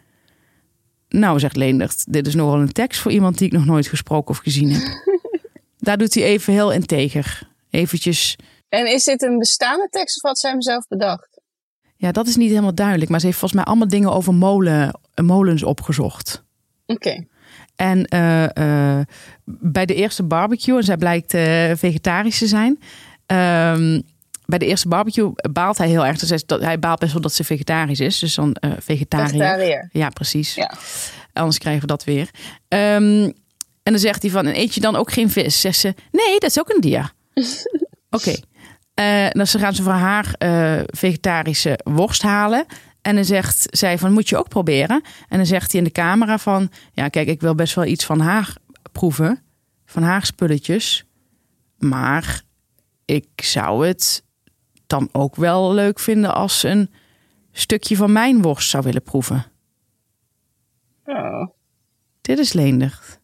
[1.10, 4.30] Nou, zegt Leendert, dit is nogal een tekst voor iemand die ik nog nooit gesproken
[4.30, 4.84] of gezien heb.
[5.80, 7.50] Daar doet hij even heel integer.
[7.70, 8.38] Eventjes
[8.80, 11.42] en is dit een bestaande tekst of had zij hem zelf bedacht?
[11.96, 13.10] Ja, dat is niet helemaal duidelijk.
[13.10, 16.44] Maar ze heeft volgens mij allemaal dingen over molen, molens opgezocht.
[16.86, 17.26] Oké.
[17.76, 19.00] En uh, uh,
[19.46, 22.80] bij de eerste barbecue, en zij blijkt uh, vegetarisch te zijn.
[23.28, 24.02] Um,
[24.46, 26.20] bij de eerste barbecue baalt hij heel erg.
[26.20, 28.20] Dus dat, hij baalt best wel dat ze vegetarisch is.
[28.20, 29.30] Dus dan vegetariër.
[29.30, 29.90] vegetariër.
[29.92, 30.56] Ja, precies.
[30.56, 30.74] Ja.
[31.34, 32.30] Anders krijgen we dat weer.
[32.68, 33.34] Um,
[33.84, 35.62] En dan zegt hij van, en eet je dan ook geen vis?
[35.62, 37.14] Zegt ze, nee, dat is ook een dier.
[38.10, 38.30] Oké.
[38.30, 38.44] Okay.
[39.32, 40.36] Dan gaan ze voor haar
[40.86, 42.66] vegetarische worst halen.
[43.02, 45.02] En dan zegt zij van, moet je ook proberen?
[45.30, 48.06] En dan zegt hij in de camera van, ja kijk, ik wil best wel iets
[48.06, 48.56] van haar
[48.92, 49.42] proeven.
[49.86, 51.06] Van haar spulletjes.
[51.78, 52.42] Maar
[53.06, 54.24] ik zou het
[54.88, 56.92] dan ook wel leuk vinden als ze een
[57.52, 59.46] stukje van mijn worst zou willen proeven.
[61.06, 61.48] Oh.
[62.22, 63.20] Dit is Leendert.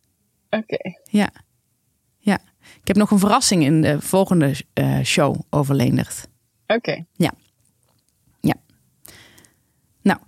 [0.50, 0.78] Oké.
[1.04, 1.30] Ja.
[2.90, 6.28] Ik heb nog een verrassing in de volgende uh, show over Leendert.
[6.68, 7.06] Oké.
[7.14, 7.34] Ja.
[8.40, 8.56] Ja.
[10.02, 10.20] Nou.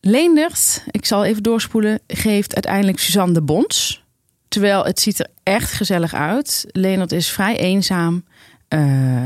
[0.00, 4.04] Leendert, ik zal even doorspoelen, geeft uiteindelijk Suzanne de Bons.
[4.48, 6.64] Terwijl het ziet er echt gezellig uit.
[6.68, 8.24] Leendert is vrij eenzaam.
[8.74, 8.80] Uh,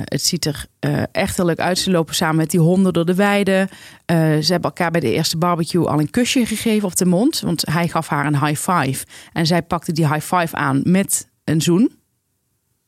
[0.05, 1.79] het ziet er uh, echt heel leuk uit.
[1.79, 3.69] Ze lopen samen met die honden door de weide.
[3.71, 7.41] Uh, ze hebben elkaar bij de eerste barbecue al een kusje gegeven op de mond.
[7.41, 9.07] Want hij gaf haar een high five.
[9.33, 11.93] En zij pakte die high five aan met een zoen.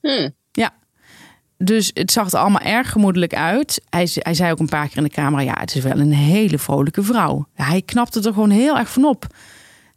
[0.00, 0.30] Hmm.
[0.52, 0.70] Ja.
[1.58, 3.82] Dus het zag er allemaal erg gemoedelijk uit.
[3.90, 6.12] Hij, hij zei ook een paar keer in de camera: ja, het is wel een
[6.12, 7.46] hele vrolijke vrouw.
[7.54, 9.26] Hij knapte er gewoon heel erg van op.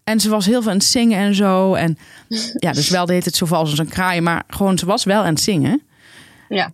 [0.03, 1.73] En ze was heel veel aan het zingen en zo.
[1.73, 1.97] En
[2.53, 4.21] ja, dus wel deed het zo vals als een kraai.
[4.21, 5.81] Maar gewoon, ze was wel aan het zingen.
[6.53, 6.71] Ja.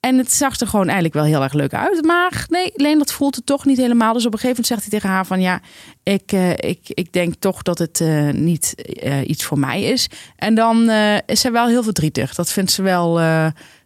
[0.00, 2.04] En het zag er gewoon eigenlijk wel heel erg leuk uit.
[2.04, 4.12] Maar nee, alleen dat voelt het toch niet helemaal.
[4.12, 5.40] Dus op een gegeven moment zegt hij tegen haar van...
[5.40, 5.60] ja,
[6.02, 10.08] ik, uh, ik, ik denk toch dat het uh, niet uh, iets voor mij is.
[10.36, 10.90] En dan
[11.26, 12.34] is zij wel heel verdrietig.
[12.34, 13.16] Dat vindt ze wel...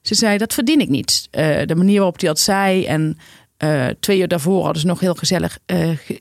[0.02, 1.28] ze zei, dat verdien ik niet.
[1.30, 3.18] de manier waarop hij dat zei en...
[4.00, 5.58] twee uur daarvoor hadden ze nog heel gezellig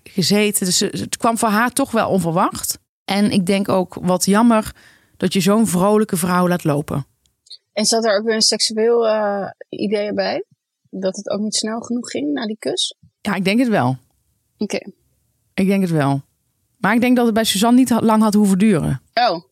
[0.03, 0.65] gezeten.
[0.65, 2.80] Dus het kwam voor haar toch wel onverwacht.
[3.06, 4.71] En ik denk ook wat jammer
[5.17, 7.06] dat je zo'n vrolijke vrouw laat lopen.
[7.77, 10.43] En zat er ook weer een seksueel uh, idee bij?
[10.89, 12.95] Dat het ook niet snel genoeg ging na die kus?
[13.21, 13.87] Ja, ik denk het wel.
[14.57, 14.75] Oké.
[14.75, 14.93] Okay.
[15.53, 16.21] Ik denk het wel.
[16.77, 19.01] Maar ik denk dat het bij Suzanne niet lang had hoeven duren.
[19.13, 19.43] Oh,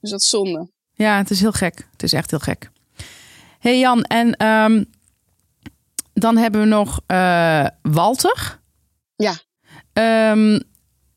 [0.00, 0.70] dus dat is zonde.
[0.92, 1.88] Ja, het is heel gek.
[1.92, 2.70] Het is echt heel gek.
[3.58, 4.84] hey Jan, en um,
[6.12, 8.60] dan hebben we nog uh, Walter.
[9.16, 9.34] Ja.
[10.32, 10.62] Um,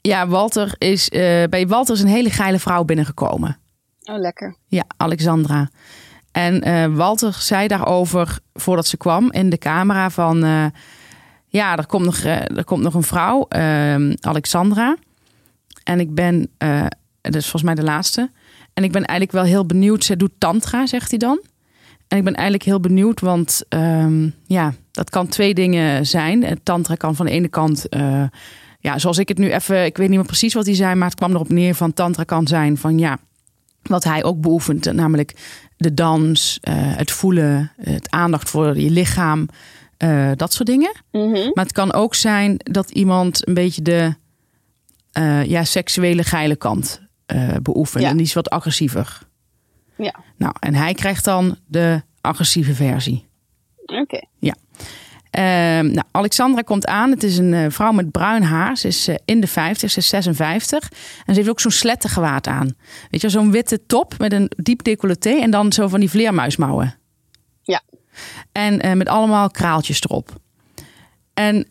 [0.02, 1.20] ja, Walter is, uh,
[1.50, 3.60] bij Walter is een hele geile vrouw binnengekomen.
[4.04, 4.56] Oh, lekker.
[4.68, 5.70] Ja, Alexandra.
[6.32, 10.46] En uh, Walter zei daarover, voordat ze kwam, in de camera van...
[10.46, 10.66] Uh,
[11.48, 14.98] ja, er komt nog, uh, er komt nog een vrouw, ehm, Alexandra.
[15.84, 16.50] En ik ben,
[17.22, 18.32] dat is volgens mij de laatste.
[18.74, 20.04] En ik ben eigenlijk wel heel benieuwd.
[20.04, 21.42] Ze doet tantra, zegt hij dan.
[22.08, 26.60] En ik ben eigenlijk heel benieuwd, want um, ja, dat kan twee dingen zijn.
[26.64, 27.88] Tantra kan van de ene kant
[28.80, 31.08] ja, zoals ik het nu even, ik weet niet meer precies wat hij zei, maar
[31.08, 33.18] het kwam erop neer van tantra kan zijn van ja,
[33.82, 35.36] wat hij ook beoefent, namelijk
[35.80, 39.48] de dans, uh, het voelen, het aandacht voor je lichaam,
[40.04, 40.92] uh, dat soort dingen.
[41.12, 41.52] Mm -hmm.
[41.54, 44.14] Maar het kan ook zijn dat iemand een beetje de
[45.18, 47.02] uh, ja, seksuele geile kant
[47.62, 48.04] beoefent.
[48.04, 48.10] Ja.
[48.10, 49.20] En die is wat agressiever.
[49.98, 50.16] Ja.
[50.38, 53.28] Nou, en hij krijgt dan de agressieve versie.
[53.86, 54.02] Oké.
[54.02, 54.28] Okay.
[54.40, 54.56] Ja.
[55.38, 55.44] Uh,
[55.92, 57.12] nou, Alexandra komt aan.
[57.12, 58.78] Het is een uh, vrouw met bruin haar.
[58.78, 60.90] Ze is uh, in de 50, ze is 56.
[61.26, 62.76] En ze heeft ook zo'n slettengewaad aan.
[63.10, 66.98] Weet je, zo'n witte top met een diep decolleté en dan zo van die vleermuismouwen.
[67.62, 67.82] Ja.
[68.52, 70.36] En met allemaal kraaltjes erop.
[71.34, 71.66] En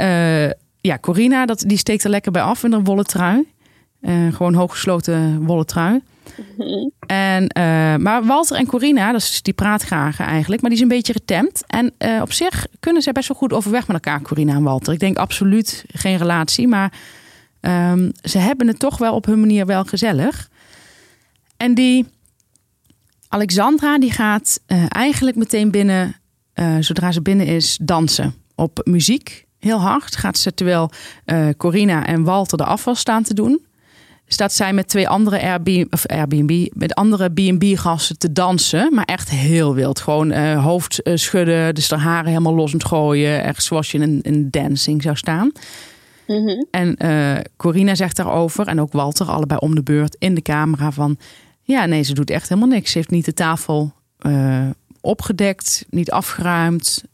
[0.81, 3.47] ja, Corina, dat, die steekt er lekker bij af in een wollen trui.
[4.33, 6.01] Gewoon hooggesloten wollen trui.
[7.07, 10.97] En, uh, maar Walter en Corina, dus die praat graag eigenlijk, maar die is een
[10.97, 11.63] beetje getemd.
[11.67, 14.93] En uh, op zich kunnen zij best wel goed overweg met elkaar, Corina en Walter.
[14.93, 16.93] Ik denk absoluut geen relatie, maar
[17.61, 20.49] um, ze hebben het toch wel op hun manier wel gezellig.
[21.57, 22.07] En die
[23.29, 26.17] Alexandra, die gaat eigenlijk meteen binnen,
[26.81, 29.47] zodra ze binnen is, dansen op muziek.
[29.59, 30.91] Heel hard gaat ze terwijl
[31.57, 33.67] Corina en Walter de afval staan te doen
[34.29, 38.95] staat zij met twee andere Airbnb, of Airbnb met andere B&B-gasten te dansen.
[38.95, 40.01] Maar echt heel wild.
[40.01, 43.43] Gewoon uh, hoofd uh, schudden, dus de haren helemaal los en gooien.
[43.43, 45.53] Echt zoals je in een, dancing zou staan.
[46.27, 46.67] Mm -hmm.
[46.71, 50.91] En uh, Corina zegt daarover, en ook Walter, allebei om de beurt in de camera
[50.91, 51.17] van...
[51.63, 52.91] Ja, nee, ze doet echt helemaal niks.
[52.91, 53.93] Ze heeft niet de tafel
[55.01, 57.05] opgedekt, niet afgeruimd.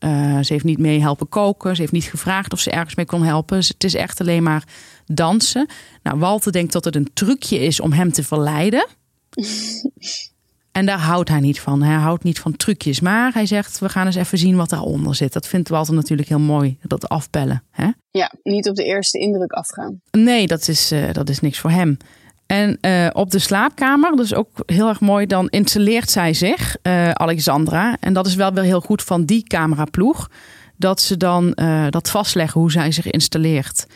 [0.40, 1.74] Ze heeft niet mee helpen koken.
[1.74, 3.56] Ze heeft niet gevraagd of ze ergens mee kon helpen.
[3.56, 4.64] Het is echt alleen maar
[5.06, 5.68] dansen.
[6.02, 8.86] Nou, Walter denkt dat het een trucje is om hem te verleiden.
[10.78, 11.82] en daar houdt hij niet van.
[11.82, 13.00] Hij houdt niet van trucjes.
[13.00, 15.32] Maar hij zegt, we gaan eens even zien wat daaronder zit.
[15.32, 17.62] Dat vindt Walter natuurlijk heel mooi, dat afbellen.
[17.70, 17.88] Hè?
[18.10, 20.00] Ja, niet op de eerste indruk afgaan.
[20.10, 21.96] Nee, dat is, uh, dat is niks voor hem.
[22.46, 26.76] En uh, op de slaapkamer, dat is ook heel erg mooi, dan installeert zij zich,
[26.82, 27.96] uh, Alexandra.
[28.00, 30.30] En dat is wel weer heel goed van die cameraploeg.
[30.76, 33.86] Dat ze dan uh, dat vastleggen hoe zij zich installeert.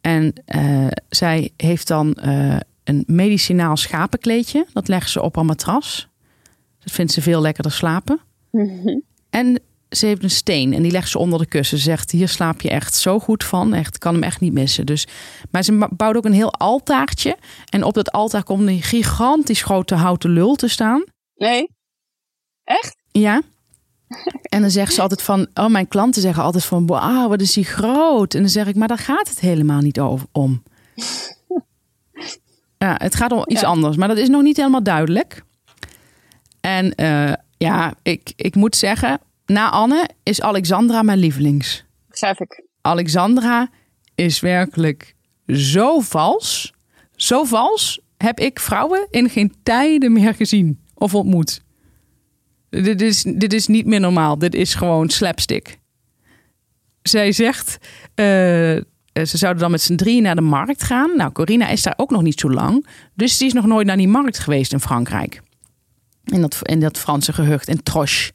[0.00, 0.32] En
[1.08, 2.16] zij heeft dan
[2.84, 4.66] een medicinaal schapenkleedje.
[4.72, 6.08] Dat legt ze op haar matras.
[6.78, 8.20] Dat vindt ze veel lekkerder slapen.
[8.50, 8.98] Mhm.
[9.30, 11.78] En ze heeft een steen en die legt ze onder de kussen.
[11.78, 13.74] Ze zegt, hier slaap je echt zo goed van.
[13.74, 14.86] Echt, kan hem echt niet missen.
[14.86, 15.06] Dus,
[15.50, 17.36] maar ze bouwt ook een heel altaartje.
[17.68, 21.04] En op dat altaar komt een gigantisch grote houten lul te staan.
[21.34, 21.68] Nee?
[22.64, 22.96] Echt?
[23.10, 23.42] Ja.
[24.42, 27.52] En dan zegt ze altijd van, oh mijn klanten zeggen altijd van, wauw, wat is
[27.52, 28.34] die groot.
[28.34, 30.62] En dan zeg ik, maar daar gaat het helemaal niet over, om.
[32.78, 33.66] Ja, het gaat om iets Ja.
[33.66, 35.42] anders, maar dat is nog niet helemaal duidelijk.
[36.60, 41.84] En eh, ja, ik, ik moet zeggen, na Anne is Alexandra mijn lievelings.
[42.08, 42.62] Begrijp ik.
[42.80, 43.68] Alexandra
[44.14, 45.14] is werkelijk
[45.46, 46.72] zo vals.
[47.16, 51.60] Zo vals heb ik vrouwen in geen tijden meer gezien of ontmoet.
[52.70, 54.38] Dit is, dit is niet meer normaal.
[54.38, 55.78] Dit is gewoon slapstick.
[57.02, 57.78] Zij zegt,
[58.14, 58.24] eh,
[59.24, 61.16] ze zouden dan met z'n drieën naar de markt gaan.
[61.16, 62.86] Nou, Corina is daar ook nog niet zo lang.
[63.14, 65.42] Dus die is nog nooit naar die markt geweest in Frankrijk.
[66.24, 68.32] In dat, in dat Franse gehucht, in Troche.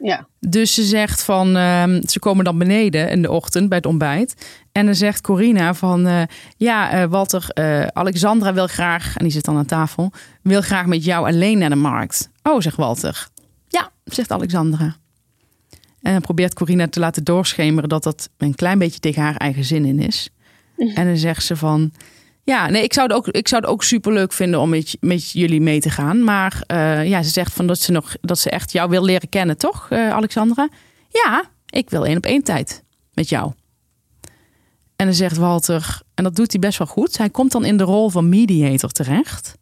[0.00, 0.26] Ja.
[0.40, 4.46] Dus ze zegt van, ehm, ze komen dan beneden in de ochtend bij het ontbijt.
[4.72, 6.22] En dan zegt Corina van, eh,
[6.56, 7.50] ja eh, Walter,
[7.92, 11.70] Alexandra wil graag, en die zit dan aan tafel, wil graag met jou alleen naar
[11.70, 12.30] de markt.
[12.42, 13.28] Oh, zegt Walter.
[14.08, 14.96] Zegt Alexandra.
[16.02, 19.64] En dan probeert Corina te laten doorschemeren dat dat een klein beetje tegen haar eigen
[19.64, 20.30] zin in is.
[20.94, 21.92] En dan zegt ze van,
[22.42, 25.30] ja, nee, ik zou het ook, ik zou het ook superleuk vinden om met, met
[25.30, 26.24] jullie mee te gaan.
[26.24, 29.28] Maar eh, ja, ze zegt van dat ze, nog, dat ze echt jou wil leren
[29.28, 30.68] kennen, toch, eh, Alexandra?
[31.08, 33.52] Ja, ik wil één op één tijd met jou.
[34.96, 37.18] En dan zegt Walter, en dat doet hij best wel goed.
[37.18, 39.54] Hij komt dan in de rol van mediator terecht.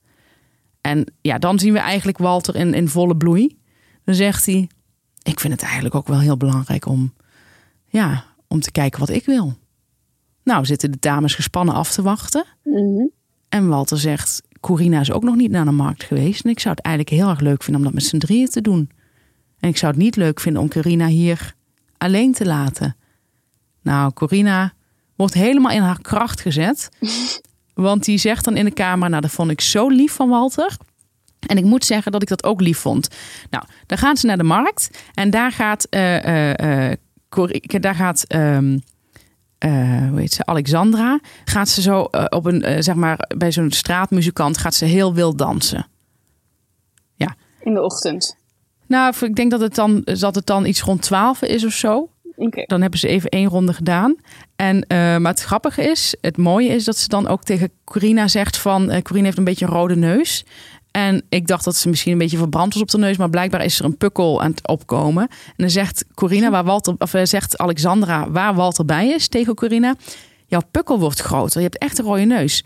[0.81, 3.59] En ja, dan zien we eigenlijk Walter in, in volle bloei.
[4.07, 4.69] Dan zegt hij,
[5.23, 7.15] ik vind het eigenlijk ook wel heel belangrijk om,
[7.87, 9.55] ja, om te kijken wat ik wil.
[10.43, 12.45] Nou, zitten de dames gespannen af te wachten.
[12.63, 13.07] Mhm.
[13.49, 16.45] En Walter zegt, Corina is ook nog niet naar de markt geweest.
[16.45, 18.61] En ik zou het eigenlijk heel erg leuk vinden om dat met z'n drieën te
[18.61, 18.91] doen.
[19.59, 21.55] En ik zou het niet leuk vinden om Corina hier
[21.97, 22.97] alleen te laten.
[23.83, 24.73] Nou, Corina
[25.17, 26.89] wordt helemaal in haar kracht gezet.
[27.75, 30.77] Want die zegt dan in de kamer, nou dat vond ik zo lief van Walter.
[31.47, 33.09] En ik moet zeggen dat ik dat ook lief vond.
[33.51, 35.03] Nou, dan gaan ze naar de markt.
[35.15, 35.89] En daar gaat,
[37.29, 38.79] Cor- daar gaat ehm,
[39.59, 44.59] eh, hoe heet ze, Alexandra, gaat ze zo op een, zeg maar, bij zo'n straatmuzikant
[44.59, 45.87] gaat ze heel wild dansen.
[47.67, 48.37] In de ochtend.
[48.87, 52.09] Nou, ik denk dat het dan, dat het dan iets rond 12 is of zo.
[52.37, 52.65] Oké.
[52.67, 54.17] Dan hebben ze even één ronde gedaan.
[54.57, 58.57] En, maar het grappige is, het mooie is dat ze dan ook tegen Corina zegt
[58.57, 58.91] van...
[58.91, 60.45] eh Corina heeft een beetje een rode neus.
[60.97, 63.17] En ik dacht dat ze misschien een beetje verbrand was op de neus.
[63.17, 65.29] Maar blijkbaar is er een pukkel aan het opkomen.
[65.29, 69.55] En dan zegt Corina, waar Walter, of eh, zegt Alexandra waar Walter bij is tegen
[69.55, 69.95] Corina.
[70.47, 71.61] Jouw pukkel wordt groter.
[71.61, 72.65] Je hebt echt een rode neus.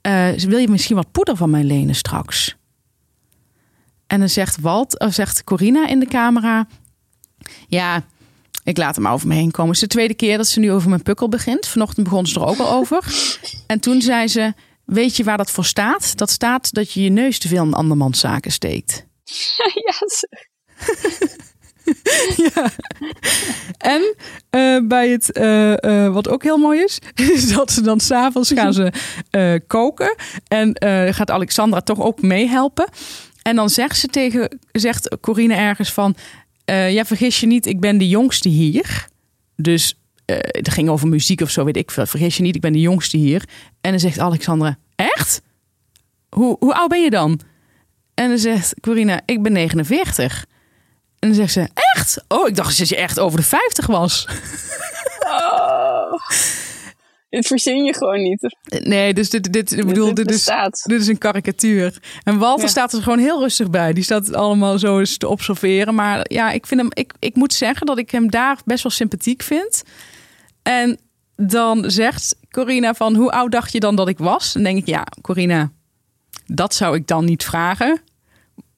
[0.00, 2.56] Eh, wil je misschien wat poeder van mij lenen straks?
[4.06, 6.66] En dan zegt, Walt, of zegt Corina in de camera...
[7.68, 8.02] Ja,
[8.64, 9.72] ik laat hem over me heen komen.
[9.72, 11.66] Het is de tweede keer dat ze nu over mijn pukkel begint.
[11.66, 13.04] Vanochtend begon ze er ook al over.
[13.66, 14.52] En toen zei ze,
[14.84, 16.16] weet je waar dat voor staat?
[16.16, 19.06] Dat staat dat je je neus te veel in andermans zaken steekt.
[19.86, 19.94] ja,
[22.54, 22.70] ja.
[23.78, 24.14] En
[24.50, 26.98] eh, bij het, eh, eh, wat ook heel mooi is,
[27.34, 28.92] is dat ze dan s'avonds gaan ze
[29.66, 30.16] koken.
[30.48, 30.76] En
[31.14, 32.88] gaat Alexandra toch ook meehelpen.
[33.42, 36.14] En dan zegt ze tegen, zegt Corine ergens van,
[36.64, 39.06] ja vergis je niet, ik ben de jongste hier.
[39.56, 39.94] Dus
[40.38, 42.06] eh, het ging over muziek of zo, weet ik veel.
[42.06, 43.44] Vergis je niet, ik ben de jongste hier.
[43.80, 45.42] En dan zegt Alexandra, echt?
[46.28, 47.40] Hoe, hoe oud ben je dan?
[48.14, 50.44] En dan zegt Corina, ik ben 49.
[51.18, 52.24] En dan zegt ze, echt?
[52.28, 54.26] Oh, ik dacht dat je echt over de 50 was.
[55.26, 56.12] Oh.
[57.28, 58.56] Dit verzin je gewoon niet.
[58.84, 60.50] Nee, dus dit, dit, ik bedoel, dit dit is,
[60.82, 61.98] dit een karikatuur.
[62.22, 62.70] En Walter Ja.
[62.70, 63.92] staat er gewoon heel rustig bij.
[63.92, 65.94] Die staat het allemaal zo eens te observeren.
[65.94, 68.92] Maar ja, ik, vind hem, ik, ik moet zeggen dat ik hem daar best wel
[68.92, 69.82] sympathiek vind.
[70.62, 70.98] En
[71.36, 74.52] dan zegt Corina van, hoe oud dacht je dan dat ik was?
[74.52, 75.70] Dan denk ik, ja, Corina,
[76.46, 78.00] dat zou ik dan niet vragen.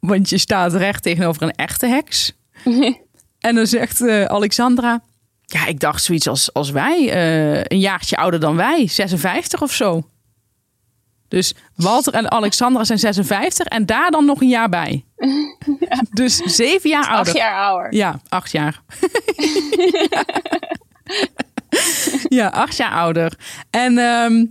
[0.01, 2.33] Want je staat recht tegenover een echte heks.
[3.44, 5.03] En dan zegt eh, Alexandra,
[5.43, 9.72] ja, ik dacht zoiets als, als wij, eh, een jaartje ouder dan wij, 56 of
[9.72, 10.09] zo.
[11.28, 15.05] Dus Walter en Alexandra zijn 56 en daar dan nog een jaar bij.
[16.11, 17.26] Dus zeven jaar ouder.
[17.26, 17.95] Acht jaar ouder.
[17.95, 18.82] Ja, acht jaar.
[20.11, 20.24] ja,
[22.51, 23.33] acht jaar ouder.
[23.70, 24.45] En ehm,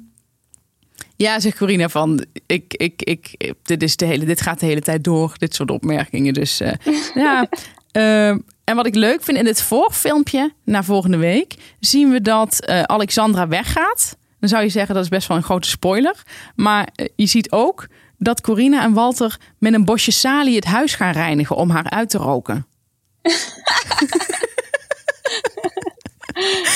[1.16, 4.82] ja, zegt Corina van, ik, ik, ik, dit, is de hele, dit gaat de hele
[4.82, 6.34] tijd door, dit soort opmerkingen.
[6.34, 6.74] Dus eh,
[7.24, 7.48] ja.
[7.92, 12.66] ehm, en wat ik leuk vind in dit voorfilmpje, na volgende week, zien we dat
[12.66, 16.24] eh, Alexandra weggaat Dan zou je zeggen dat is best wel een grote spoiler.
[16.56, 20.96] Maar eh, je ziet ook dat Corina en Walter met een bosje salie het huis
[20.96, 22.66] gaan reinigen om haar uit te roken.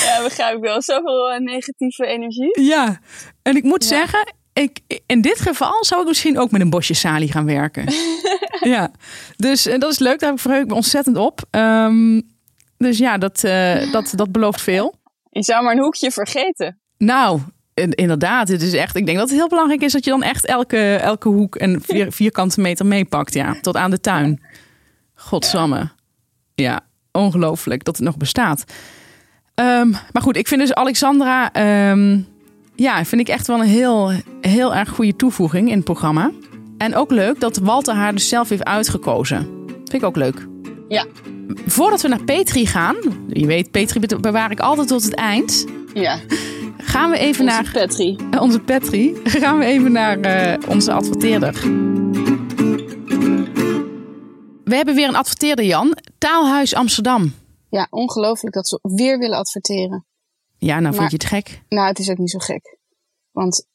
[0.05, 0.81] ja, begrijp ik wel.
[0.81, 2.61] Zoveel uh, negatieve energie.
[2.61, 2.99] Ja,
[3.41, 6.93] en ik moet zeggen, ik, in dit geval zou ik misschien ook met een bosje
[6.93, 7.93] salie gaan werken.
[8.73, 8.91] ja,
[9.35, 10.19] dus en dat is leuk.
[10.19, 11.41] Daar heb ik me ontzettend op.
[11.51, 12.35] Um,
[12.77, 14.95] dus ja, dat, uh, dat, dat belooft veel.
[15.29, 16.79] Je zou maar een hoekje vergeten.
[16.97, 17.39] Nou,
[17.73, 18.47] inderdaad.
[18.47, 20.95] Het is echt, ik denk dat het heel belangrijk is dat je dan echt elke,
[20.95, 23.33] elke hoek en vier, vierkante meter meepakt.
[23.33, 24.41] Ja, tot aan de tuin.
[25.13, 25.89] Godsamme.
[26.55, 26.79] Ja,
[27.11, 28.63] ongelooflijk dat het nog bestaat.
[29.61, 31.49] Um, maar goed, ik vind dus Alexandra.
[31.91, 32.27] Um,
[32.75, 36.31] ja, vind ik echt wel een heel, heel erg goede toevoeging in het programma.
[36.77, 39.47] En ook leuk dat Walter haar dus zelf heeft uitgekozen.
[39.67, 40.47] Vind ik ook leuk.
[40.87, 41.05] Ja.
[41.65, 42.95] Voordat we naar Petri gaan,
[43.27, 45.65] je weet, Petri bewaar ik altijd tot het eind.
[45.93, 46.19] Ja.
[46.77, 47.71] Gaan we even onze naar.
[47.71, 48.17] Petri.
[48.39, 49.15] Onze Petri.
[49.23, 51.53] Gaan we even naar uh, onze adverteerder.
[54.63, 55.97] We hebben weer een adverteerder, Jan.
[56.17, 57.33] Taalhuis Amsterdam.
[57.69, 60.05] Ja, ongelooflijk dat ze weer willen adverteren.
[60.57, 61.63] Ja, nou maar, vind je het gek?
[61.69, 62.77] Nou, het is ook niet zo gek.
[63.31, 63.67] Want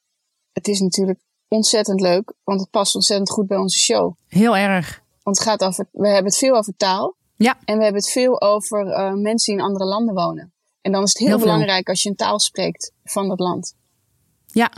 [0.53, 4.17] het is natuurlijk ontzettend leuk, want het past ontzettend goed bij onze show.
[4.29, 5.03] Heel erg.
[5.23, 7.17] Want het gaat over, we hebben het veel over taal.
[7.37, 7.59] Ja.
[7.65, 10.53] En we hebben het veel over uh, mensen die in andere landen wonen.
[10.81, 13.75] En dan is het heel, heel belangrijk als je een taal spreekt van dat land.
[14.47, 14.71] Ja.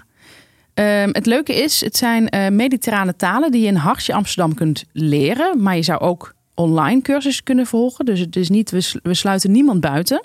[0.75, 4.85] Um, het leuke is, het zijn uh, mediterrane talen die je in Hartje Amsterdam kunt
[4.93, 5.63] leren.
[5.63, 8.05] Maar je zou ook online cursussen kunnen volgen.
[8.05, 10.23] Dus het is niet, we, we sluiten niemand buiten.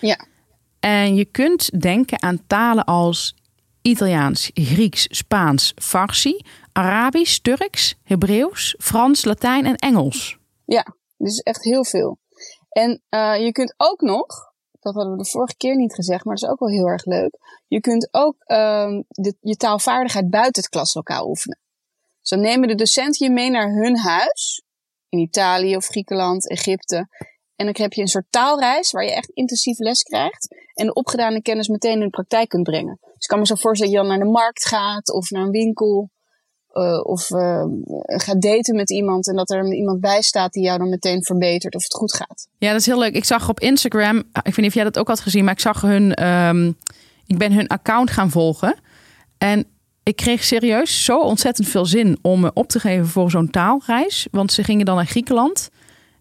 [0.00, 0.26] Ja.
[0.80, 3.34] En je kunt denken aan talen als
[3.82, 6.40] Italiaans, Grieks, Spaans, Farsi,
[6.72, 10.38] Arabisch, Turks, Hebreeuws, Frans, Latijn en Engels.
[10.64, 12.18] Ja, dus echt heel veel.
[12.68, 14.26] En uh, je kunt ook nog,
[14.80, 17.04] dat hadden we de vorige keer niet gezegd, maar dat is ook wel heel erg
[17.04, 17.38] leuk.
[17.66, 21.58] Je kunt ook uh, de, je taalvaardigheid buiten het klaslokaal oefenen.
[22.22, 24.62] Dan nemen de docenten je mee naar hun huis,
[25.12, 26.96] in Italië of Griekenland, Egypte.
[27.56, 30.48] En dan heb je een soort taalreis waar je echt intensief les krijgt.
[30.74, 32.98] En de opgedane kennis meteen in de praktijk kunt brengen.
[33.00, 35.42] Dus ik kan me zo voorstellen dat je dan naar de markt gaat of naar
[35.42, 36.10] een winkel.
[36.72, 37.64] Uh, of uh,
[38.06, 41.74] gaat daten met iemand en dat er iemand bij staat die jou dan meteen verbetert
[41.74, 42.48] of het goed gaat.
[42.58, 43.14] Ja, dat is heel leuk.
[43.14, 45.60] Ik zag op Instagram, ik weet niet of jij dat ook had gezien, maar ik
[45.60, 46.76] zag hun, um,
[47.26, 48.74] ik ben hun account gaan volgen.
[49.38, 49.66] En
[50.02, 54.26] ik kreeg serieus zo ontzettend veel zin om me op te geven voor zo'n taalreis.
[54.30, 55.70] Want ze gingen dan naar Griekenland.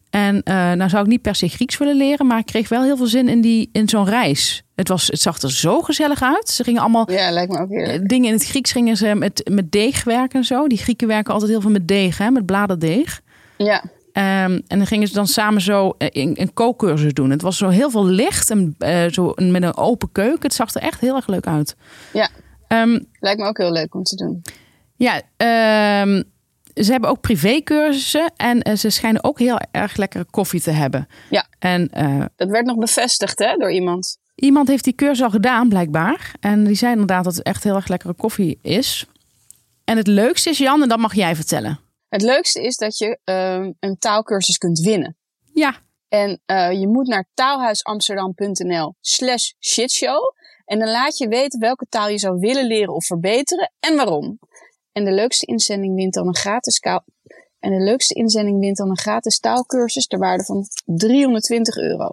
[0.10, 2.84] En uh, nou zou ik niet per se Grieks willen leren, maar ik kreeg wel
[2.84, 4.64] heel veel zin in, die, in zo'n reis.
[4.76, 6.50] Het, was, het zag er zo gezellig uit.
[6.50, 8.10] Ze gingen allemaal ja, lijkt me ook heerlijk.
[8.10, 10.68] dingen in het Grieks gingen ze met, met deeg werken en zo.
[10.68, 13.22] Die Grieken werken altijd heel veel met deeg, hè, met bladerdeeg.
[13.58, 13.84] Ja.
[14.14, 17.30] Um, en dan gingen ze dan samen zo een, een kookcursus doen.
[17.30, 20.42] Het was zo heel veel licht en uh, zo met een open keuken.
[20.42, 21.76] Het zag er echt heel erg leuk uit.
[22.14, 22.30] Ja,
[22.74, 24.41] um, lijkt me ook heel leuk om te doen.
[24.95, 25.15] Ja,
[26.01, 26.24] um,
[26.74, 31.07] ze hebben ook privécursussen en uh, ze schijnen ook heel erg lekkere koffie te hebben.
[31.30, 34.19] Ja, en, uh, dat werd nog bevestigd hè, door iemand.
[34.36, 36.34] Iemand heeft die cursus al gedaan, blijkbaar.
[36.39, 39.05] En die zei inderdaad dat het echt heel erg lekkere koffie is.
[39.84, 41.80] En het leukste is, Jan, en dat mag jij vertellen.
[42.09, 45.17] Het leukste is dat je uh, een taalkursus kunt winnen.
[45.53, 45.76] Ja.
[46.07, 50.34] En uh, je moet naar taalhuisamsterdam.nl slash shitshow.
[50.72, 54.39] En dan laat je weten welke taal je zou willen leren of verbeteren en waarom.
[54.91, 57.03] En de leukste inzending wint dan een gratis kaal.
[57.59, 62.09] En de leukste inzending wint dan een gratis taalkursus ter waarde van 320 euro.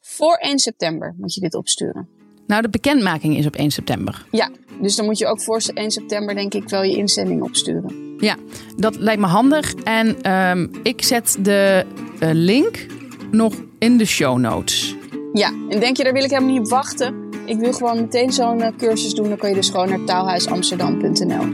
[0.00, 2.08] Voor 1 september moet je dit opsturen.
[2.46, 4.26] Nou, de bekendmaking is op 1 september.
[4.30, 8.16] Ja, dus dan moet je ook voor 1 september denk ik wel je inzending opsturen.
[8.18, 8.36] Ja,
[8.76, 9.74] dat lijkt me handig.
[9.74, 11.86] En um, ik zet de
[12.22, 12.86] uh, link
[13.30, 14.96] nog in de show notes.
[15.32, 17.19] Ja, en denk je, daar wil ik helemaal niet op wachten.
[17.50, 19.28] Ik wil gewoon meteen zo'n uh, cursus doen.
[19.28, 21.44] Dan kan je dus gewoon naar taalhuisamsterdam.nl.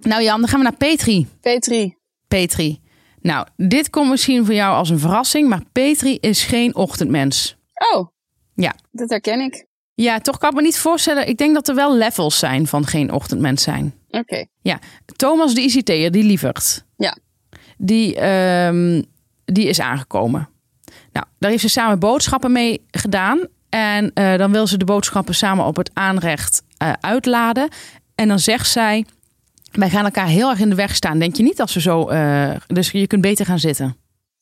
[0.00, 1.26] Nou Jan, dan gaan we naar Petri.
[1.40, 1.96] Petri.
[2.28, 2.80] Petri.
[3.20, 7.56] Nou, dit komt misschien voor jou als een verrassing, maar Petri is geen ochtendmens.
[7.94, 8.08] Oh.
[8.54, 8.74] Ja.
[8.90, 9.66] Dat herken ik.
[9.94, 11.28] Ja, toch kan ik me niet voorstellen.
[11.28, 13.94] Ik denk dat er wel levels zijn van geen ochtendmens zijn.
[14.08, 14.18] Oké.
[14.18, 14.48] Okay.
[14.62, 14.78] Ja.
[15.16, 16.84] Thomas de ICT'er, die lievert.
[16.96, 17.16] Ja.
[17.76, 18.28] Die,
[18.66, 19.04] um,
[19.44, 20.48] die is aangekomen.
[21.14, 23.46] Nou, daar heeft ze samen boodschappen mee gedaan.
[23.68, 27.68] En uh, dan wil ze de boodschappen samen op het aanrecht uh, uitladen.
[28.14, 29.04] En dan zegt zij:
[29.72, 31.18] Wij gaan elkaar heel erg in de weg staan.
[31.18, 32.10] Denk je niet als we zo.
[32.10, 33.96] Uh, dus je kunt beter gaan zitten.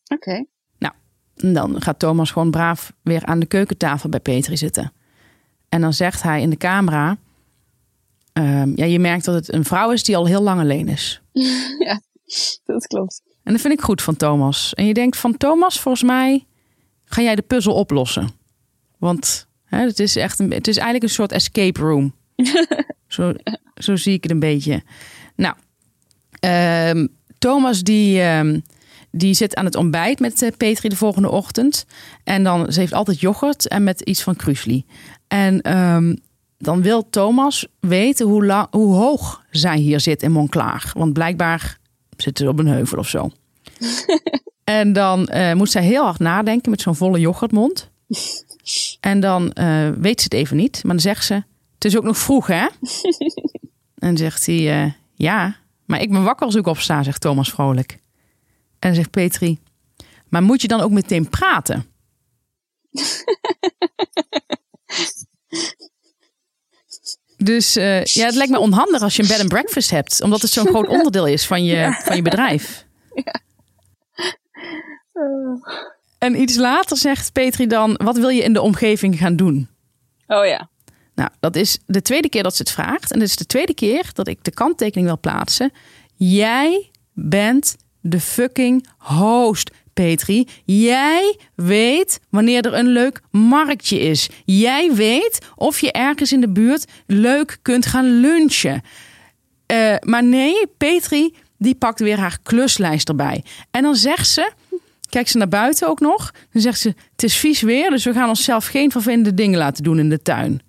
[0.04, 0.28] Oké.
[0.28, 0.46] Okay.
[0.78, 0.94] Nou,
[1.34, 4.92] dan gaat Thomas gewoon braaf weer aan de keukentafel bij Petri zitten.
[5.68, 7.16] En dan zegt hij in de camera:
[8.38, 11.22] uh, Ja, je merkt dat het een vrouw is die al heel lang alleen is.
[11.88, 12.00] ja,
[12.64, 13.22] dat klopt.
[13.42, 14.74] En dat vind ik goed van Thomas.
[14.74, 16.46] En je denkt van Thomas, volgens mij
[17.12, 18.30] ga jij de puzzel oplossen.
[18.98, 22.14] Want het, is echt een, het is eigenlijk een soort escape room.
[23.06, 23.32] zo,
[23.74, 24.82] zo zie ik het een beetje.
[25.36, 25.54] Nou,
[26.40, 27.06] ehm,
[27.38, 28.60] Thomas die, ehm,
[29.10, 31.86] die zit aan het ontbijt met uh, Petri de volgende ochtend.
[32.24, 34.84] En dan, ze heeft altijd yoghurt en met iets van krusli.
[35.28, 36.14] En ehm,
[36.58, 40.92] dan wil Thomas weten hoe, lang, hoe hoog zij hier zit in Monclaar.
[40.96, 41.78] Want blijkbaar
[42.16, 43.30] zit ze op een heuvel of zo.
[44.64, 47.90] en dan uh, moet zij heel hard nadenken met zo'n volle yoghurtmond.
[49.00, 50.80] En dan uh, weet ze het even niet.
[50.82, 51.34] Maar dan zegt ze,
[51.74, 52.66] het is ook nog vroeg hè?
[54.06, 55.56] en zegt hij, uh, ja,
[55.86, 57.92] maar ik ben wakker als ik opsta, zegt Thomas vrolijk.
[58.78, 59.58] En dan zegt Petri,
[60.28, 61.86] maar moet je dan ook meteen praten?
[67.36, 70.42] Dus uh, ja, het lijkt me onhandig als je een bed and breakfast hebt, omdat
[70.42, 72.00] het zo'n groot onderdeel is van je, ja.
[72.04, 72.86] van je bedrijf.
[73.14, 73.40] Ja.
[76.18, 79.68] En iets later zegt Petri dan: Wat wil je in de omgeving gaan doen?
[80.26, 80.70] Oh ja.
[81.14, 83.12] Nou, dat is de tweede keer dat ze het vraagt.
[83.12, 85.72] En dit is de tweede keer dat ik de kanttekening wil plaatsen.
[86.14, 89.70] Jij bent de fucking host.
[89.92, 94.28] Petri, jij weet wanneer er een leuk marktje is.
[94.44, 98.82] Jij weet of je ergens in de buurt leuk kunt gaan lunchen.
[99.72, 103.44] Uh, maar nee, Petri, die pakt weer haar kluslijst erbij.
[103.70, 104.52] En dan zegt ze,
[105.12, 106.32] kijkt ze naar buiten ook nog.
[106.52, 109.82] Dan zegt ze, het is vies weer, dus we gaan onszelf geen vervelende dingen laten
[109.82, 110.60] doen in de tuin.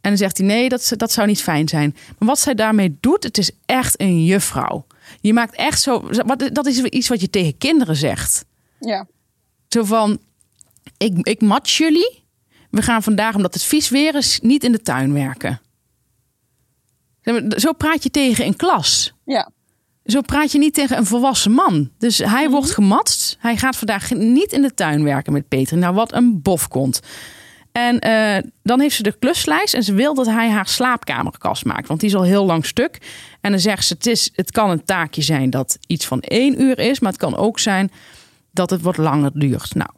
[0.00, 1.96] En dan zegt hij, nee, dat, dat zou niet fijn zijn.
[2.18, 4.86] Maar wat zij daarmee doet, het is echt een juffrouw.
[5.20, 6.08] Je maakt echt zo.
[6.52, 8.44] Dat is iets wat je tegen kinderen zegt.
[8.80, 9.06] Ja.
[9.68, 10.18] Zo van:
[10.96, 12.24] ik, ik match jullie.
[12.70, 15.60] We gaan vandaag, omdat het vies weer is, niet in de tuin werken.
[17.56, 19.12] Zo praat je tegen een klas.
[19.24, 19.50] Ja.
[20.04, 21.90] Zo praat je niet tegen een volwassen man.
[21.98, 22.50] Dus hij mhm.
[22.50, 23.36] wordt gematst.
[23.38, 25.76] Hij gaat vandaag niet in de tuin werken met Peter.
[25.76, 27.00] Nou, wat een bofkont.
[27.72, 31.88] En uh, dan heeft ze de kluslijst en ze wil dat hij haar slaapkamerkast maakt.
[31.88, 32.98] Want die is al heel lang stuk.
[33.40, 36.62] En dan zegt ze, het, is, het kan een taakje zijn dat iets van één
[36.62, 37.00] uur is.
[37.00, 37.90] Maar het kan ook zijn
[38.50, 39.74] dat het wat langer duurt.
[39.74, 39.90] Nou,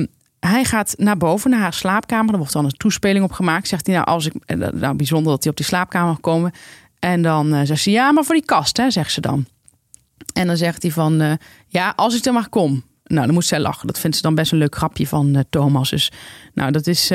[0.00, 0.06] uh,
[0.40, 2.32] hij gaat naar boven, naar haar slaapkamer.
[2.32, 3.68] Er wordt dan een toespeling op gemaakt.
[3.68, 6.52] Zegt hij, nou, als ik, eh, nou bijzonder dat hij op die slaapkamer komen.
[7.00, 9.46] En dan uh, zegt ze, ja, maar voor die kast, hè, zegt ze dan.
[10.32, 11.32] En dan zegt hij van, uh,
[11.66, 12.84] ja, als ik er maar kom.
[13.04, 13.86] Nou, dan moet zij lachen.
[13.86, 15.90] Dat vindt ze dan best een leuk grapje van uh, Thomas.
[15.90, 16.12] Dus
[16.54, 17.12] nou, dat is,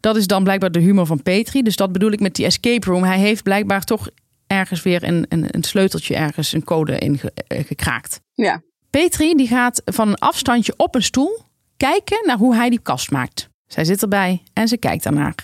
[0.00, 1.62] dat is dan blijkbaar de humor van Petri.
[1.62, 3.02] Dus dat bedoel ik met die escape room.
[3.02, 4.08] Hij heeft blijkbaar toch
[4.46, 8.20] ergens weer een, een, een sleuteltje, ergens een code in uh, gekraakt.
[8.34, 8.62] Ja.
[8.90, 11.42] Petri die gaat van een afstandje op een stoel
[11.76, 13.48] kijken naar hoe hij die kast maakt.
[13.66, 15.34] Zij zit erbij en ze kijkt daarnaar.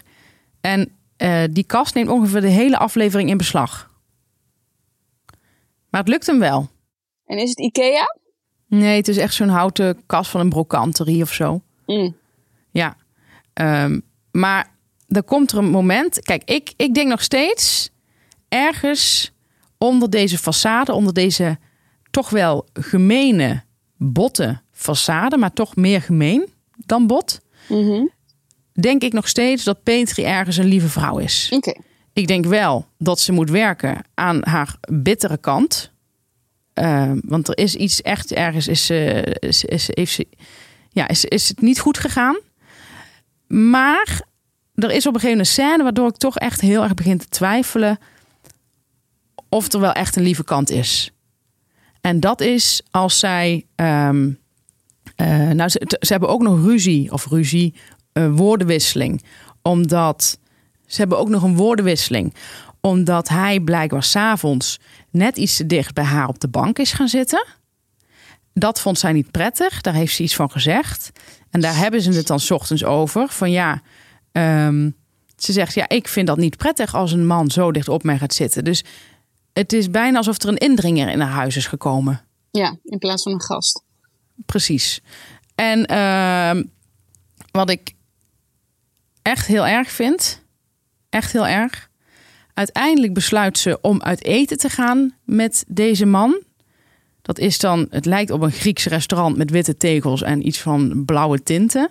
[0.60, 0.92] En
[1.50, 3.90] die kast neemt ongeveer de hele aflevering in beslag.
[5.90, 6.68] Maar het lukt hem wel.
[7.26, 8.18] En is het Ikea?
[8.66, 11.62] Nee, het is echt zo'n houten kast van een brokanterie of zo.
[11.86, 12.16] Mm.
[12.70, 12.96] Ja.
[13.54, 14.70] Um, maar
[15.08, 16.20] er komt er een moment.
[16.20, 17.90] Kijk, ik, ik denk nog steeds
[18.48, 19.32] ergens
[19.78, 21.58] onder deze façade, onder deze
[22.10, 23.62] toch wel gemene,
[23.96, 27.40] botte façade, maar toch meer gemeen dan bot.
[27.68, 28.10] Mm -hmm.
[28.80, 31.50] Denk ik nog steeds dat Petri ergens een lieve vrouw is.
[31.52, 31.76] Okay.
[32.12, 35.92] Ik denk wel dat ze moet werken aan haar bittere kant.
[36.74, 40.26] Uh, want er is iets echt ergens is, uh, is, is, heeft ze,
[40.90, 42.38] ja, is, is het niet goed gegaan.
[43.46, 44.22] Maar
[44.74, 47.18] er is op een gegeven moment een scène waardoor ik toch echt heel erg begin
[47.18, 47.98] te twijfelen
[49.48, 51.12] of er wel echt een lieve kant is.
[52.00, 53.66] En dat is als zij.
[53.76, 54.42] Um,
[55.16, 57.74] uh, nou, ze, ze, hebben ook nog ruzie of ruzie,
[58.34, 59.22] woordenwisseling.
[59.62, 60.38] Omdat
[60.86, 62.34] ze hebben ook nog een woordenwisseling
[62.84, 67.08] omdat hij blijkbaar s'avonds net iets te dicht bij haar op de bank is gaan
[67.08, 67.46] zitten.
[68.52, 69.80] Dat vond zij niet prettig.
[69.80, 71.12] Daar heeft ze iets van gezegd.
[71.50, 73.28] En daar hebben ze het dan s ochtends over.
[73.28, 73.82] Van ja,
[74.32, 74.96] um,
[75.36, 78.18] ze zegt ja, ik vind dat niet prettig als een man zo dicht op mij
[78.18, 78.64] gaat zitten.
[78.64, 78.84] Dus
[79.52, 82.20] het is bijna alsof er een indringer in haar huis is gekomen.
[82.50, 83.82] Ja, in plaats van een gast.
[84.46, 85.00] Precies.
[85.54, 86.62] En uh,
[87.50, 87.93] wat ik
[89.24, 90.42] echt heel erg vind,
[91.10, 91.88] echt heel erg,
[92.54, 96.42] Uiteindelijk besluit ze om uit eten te gaan met deze man.
[97.22, 101.02] Dat is dan, het lijkt op een Grieks restaurant met witte tegels en iets van
[101.04, 101.90] blauwe tinten.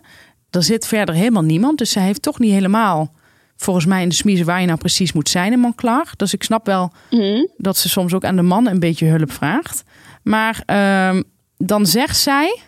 [0.50, 3.14] Er zit verder helemaal niemand, dus zij heeft toch niet helemaal,
[3.56, 6.08] volgens mij, in de smiezen waar je nou precies moet zijn in Monclar.
[6.16, 7.50] Dus ik snap wel mm.
[7.58, 9.84] dat ze soms ook aan de man een beetje hulp vraagt.
[10.22, 11.22] Maar uh,
[11.58, 12.60] dan zegt zij,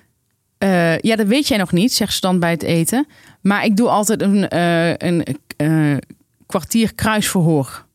[0.59, 3.07] uh, ja, dat weet jij nog niet, zegt ze dan bij het eten.
[3.48, 5.26] Maar ik doe altijd een, uh, een
[5.58, 5.98] uh,
[6.46, 7.86] kwartier kruisverhoor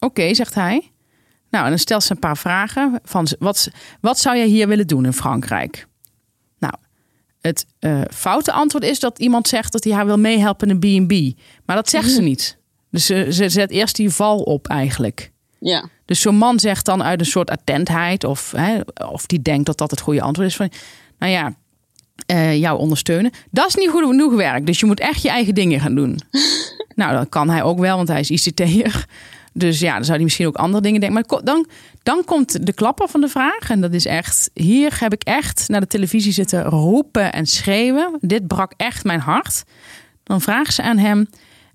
[0.00, 0.90] Oké, zegt hij.
[1.50, 3.00] Nou, en dan stelt ze een paar vragen.
[3.04, 3.70] Van wat,
[4.00, 5.86] wat zou jij hier willen doen in Frankrijk?
[6.58, 6.74] Nou,
[7.40, 11.06] Het uh, foute antwoord is dat iemand zegt dat hij haar wil meehelpen in een
[11.06, 11.40] B&B.
[11.64, 12.24] Maar dat zegt ze mhm.
[12.24, 12.58] niet.
[12.90, 15.32] Dus ze, ze zet eerst die val op eigenlijk.
[15.58, 15.88] Ja.
[16.04, 18.24] Dus zo'n man zegt dan uit een soort attentheid...
[18.24, 18.80] of, hè,
[19.10, 20.70] of die denkt dat dat het goede antwoord is van...
[21.18, 21.54] nou ja,
[22.30, 23.30] uh, jou ondersteunen.
[23.50, 24.66] Dat is niet goed genoeg werk.
[24.66, 26.20] Dus je moet echt je eigen dingen gaan doen.
[26.94, 29.04] nou, dat kan hij ook wel, want hij is ICT'er.
[29.52, 31.24] Dus ja, dan zou hij misschien ook andere dingen denken.
[31.28, 31.66] Maar dan,
[32.02, 33.70] dan komt de klapper van de vraag.
[33.70, 38.18] En dat is echt, hier heb ik echt naar de televisie zitten roepen en schreeuwen.
[38.20, 39.64] Dit brak echt mijn hart.
[40.22, 41.28] Dan vragen ze aan hem,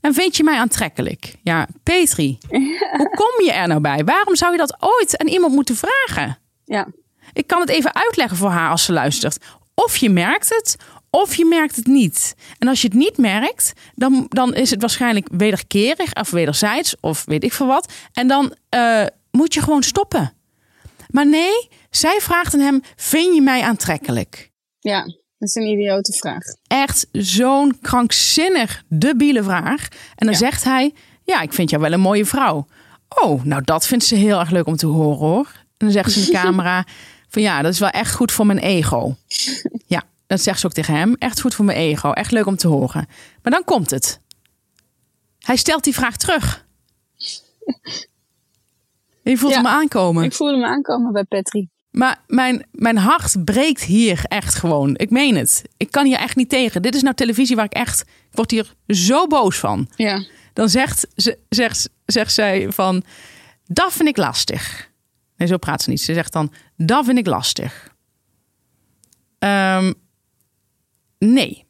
[0.05, 1.35] en vind je mij aantrekkelijk?
[1.41, 2.37] Ja, Petri,
[2.97, 4.03] hoe kom je er nou bij?
[4.03, 6.37] Waarom zou je dat ooit aan iemand moeten vragen?
[6.65, 6.87] Ja.
[7.33, 9.37] Ik kan het even uitleggen voor haar als ze luistert.
[9.75, 10.75] Of je merkt het,
[11.09, 12.35] of je merkt het niet.
[12.57, 17.25] En als je het niet merkt, dan, dan is het waarschijnlijk wederkerig of wederzijds of
[17.25, 17.93] weet ik veel wat.
[18.13, 20.33] En dan uh, moet je gewoon stoppen.
[21.09, 24.51] Maar nee, zij vraagt aan hem: Vind je mij aantrekkelijk?
[24.79, 25.03] Ja,
[25.37, 26.43] dat is een idiote vraag.
[26.67, 29.87] Echt zo'n krankzinnig, debiele vraag.
[30.15, 32.67] En dan zegt hij: Ja, ik vind jou wel een mooie vrouw.
[33.09, 35.51] Oh, nou dat vindt ze heel erg leuk om te horen hoor.
[35.55, 36.85] En dan zegt ze in de camera:
[37.35, 39.15] Van ja, dat is wel echt goed voor mijn ego.
[39.87, 41.15] Ja, dat zegt ze ook tegen hem.
[41.19, 42.11] Echt goed voor mijn ego.
[42.11, 43.07] Echt leuk om te horen.
[43.43, 44.19] Maar dan komt het.
[45.39, 46.65] Hij stelt die vraag terug.
[49.23, 50.23] Je voelt hem aankomen.
[50.23, 51.69] Ik voel hem aankomen bij Petri.
[51.91, 54.97] Maar mijn, mijn hart breekt hier echt gewoon.
[54.97, 55.63] Ik meen het.
[55.77, 56.81] Ik kan hier echt niet tegen.
[56.81, 58.01] Dit is nou televisie waar ik echt...
[58.01, 59.89] Ik word hier zo boos van.
[59.95, 60.25] Ja.
[60.53, 63.03] Dan zegt, ze, zegt, zegt zij van...
[63.65, 64.93] Dat vind ik lastig.
[65.37, 66.01] Nee, zo praat ze niet.
[66.01, 66.51] Ze zegt dan...
[66.77, 67.93] Dat vind ik lastig.
[69.39, 69.93] Um,
[71.19, 71.65] nee.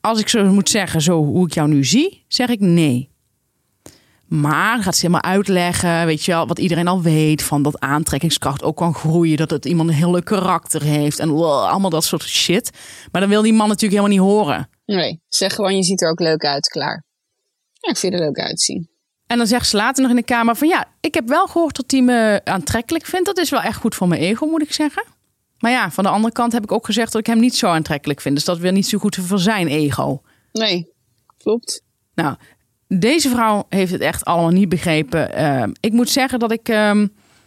[0.00, 3.12] Als ik zo moet zeggen, zo hoe ik jou nu zie, zeg ik nee.
[4.26, 8.62] Maar gaat ze helemaal uitleggen, weet je wel, wat iedereen al weet: van dat aantrekkingskracht
[8.62, 12.22] ook kan groeien, dat het iemand een heel leuk karakter heeft en allemaal dat soort
[12.22, 12.70] shit.
[13.12, 14.68] Maar dan wil die man natuurlijk helemaal niet horen.
[14.84, 17.04] Nee, zeg gewoon: je ziet er ook leuk uit, klaar.
[17.72, 18.88] Ja, ik vind er leuk uitzien.
[19.26, 21.76] En dan zegt ze later nog in de kamer van ja, ik heb wel gehoord
[21.76, 23.26] dat hij me aantrekkelijk vindt.
[23.26, 25.04] Dat is wel echt goed voor mijn ego, moet ik zeggen.
[25.58, 27.66] Maar ja, van de andere kant heb ik ook gezegd dat ik hem niet zo
[27.66, 28.34] aantrekkelijk vind.
[28.34, 30.22] Dus dat wil niet zo goed voor zijn ego.
[30.52, 30.92] Nee,
[31.38, 31.82] klopt.
[32.14, 32.36] Nou,
[32.88, 35.34] deze vrouw heeft het echt allemaal niet begrepen.
[35.34, 37.06] Ehm, ik moet zeggen dat ik ehm,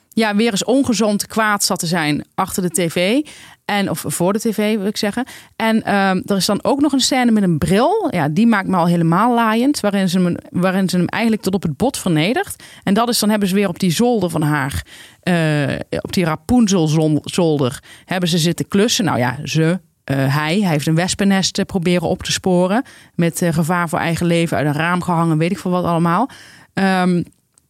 [0.10, 3.22] ja, weer eens ongezond kwaad zat te zijn achter de tv.
[3.68, 5.26] En, of voor de tv wil ik zeggen.
[5.56, 8.08] En ehm, er is dan ook nog een scène met een bril.
[8.10, 9.80] Ja, die maakt me al helemaal laaiend.
[9.80, 12.64] Waarin ze, hem, waarin ze hem eigenlijk tot op het bot vernedert.
[12.84, 14.86] En dat is dan hebben ze weer op die zolder van haar.
[15.24, 17.84] Uh, op die Rapunzel-zolder.
[18.06, 19.06] Hebben ze zitten klussen.
[19.06, 19.80] Nou ja, ze.
[20.12, 22.84] Uh, hij, hij heeft een wespennest proberen op te sporen.
[23.16, 24.58] Met gevaar voor eigen leven.
[24.58, 26.30] Uit een raam gehangen, weet ik veel wat allemaal.
[26.74, 27.24] Um,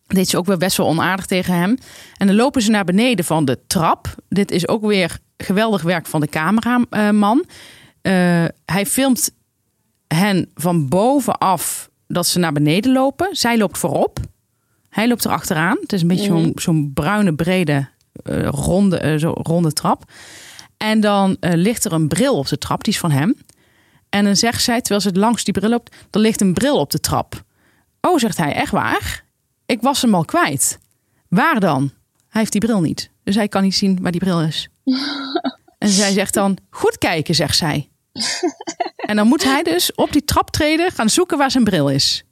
[0.07, 1.77] deed ze ook weer best wel onaardig tegen hem.
[2.17, 4.15] En dan lopen ze naar beneden van de trap.
[4.29, 7.45] Dit is ook weer geweldig werk van de cameraman.
[8.01, 9.31] Uh, hij filmt
[10.07, 13.35] hen van bovenaf dat ze naar beneden lopen.
[13.35, 14.19] Zij loopt voorop.
[14.89, 15.77] Hij loopt er achteraan.
[15.81, 16.51] Het is een beetje mm.
[16.55, 17.89] zo'n bruine, brede,
[18.23, 20.11] uh, ronde, uh, zo ronde trap.
[20.77, 22.83] En dan ligt er een bril op de trap.
[22.83, 23.35] Die is van hem.
[24.09, 25.95] En dan zegt zij, terwijl ze langs die bril loopt...
[26.11, 27.43] er ligt een bril op de trap.
[28.01, 29.23] Oh, zegt hij, echt waar?
[29.65, 30.79] Ik was hem al kwijt.
[31.27, 31.91] Waar dan?
[32.29, 33.09] Hij heeft die bril niet.
[33.23, 34.69] Dus hij kan niet zien waar die bril is.
[35.77, 37.89] en zij zegt dan: Goed kijken, zegt zij.
[38.95, 42.23] en dan moet hij dus op die trap treden gaan zoeken waar zijn bril is.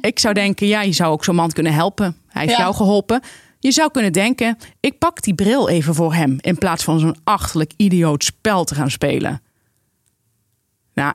[0.00, 2.16] Ik zou denken: ja, je zou ook zo'n man kunnen helpen.
[2.28, 3.20] Hij heeft jou geholpen.
[3.58, 6.36] Je zou kunnen denken: ik pak die bril even voor hem.
[6.40, 9.42] In plaats van zo'n achterlijk idioot spel te gaan spelen.
[10.94, 11.14] Nou,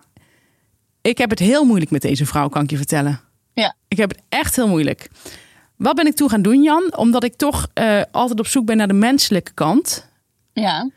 [1.02, 3.22] ik heb het heel moeilijk met deze vrouw, kan ik je vertellen.
[3.54, 3.76] Ja.
[3.88, 5.10] Ik heb het echt heel moeilijk.
[5.82, 6.98] Wat ben ik toe gaan doen, Jan?
[6.98, 10.10] Omdat ik toch uh, altijd op zoek ben naar de menselijke kant.
[10.54, 10.90] Ja.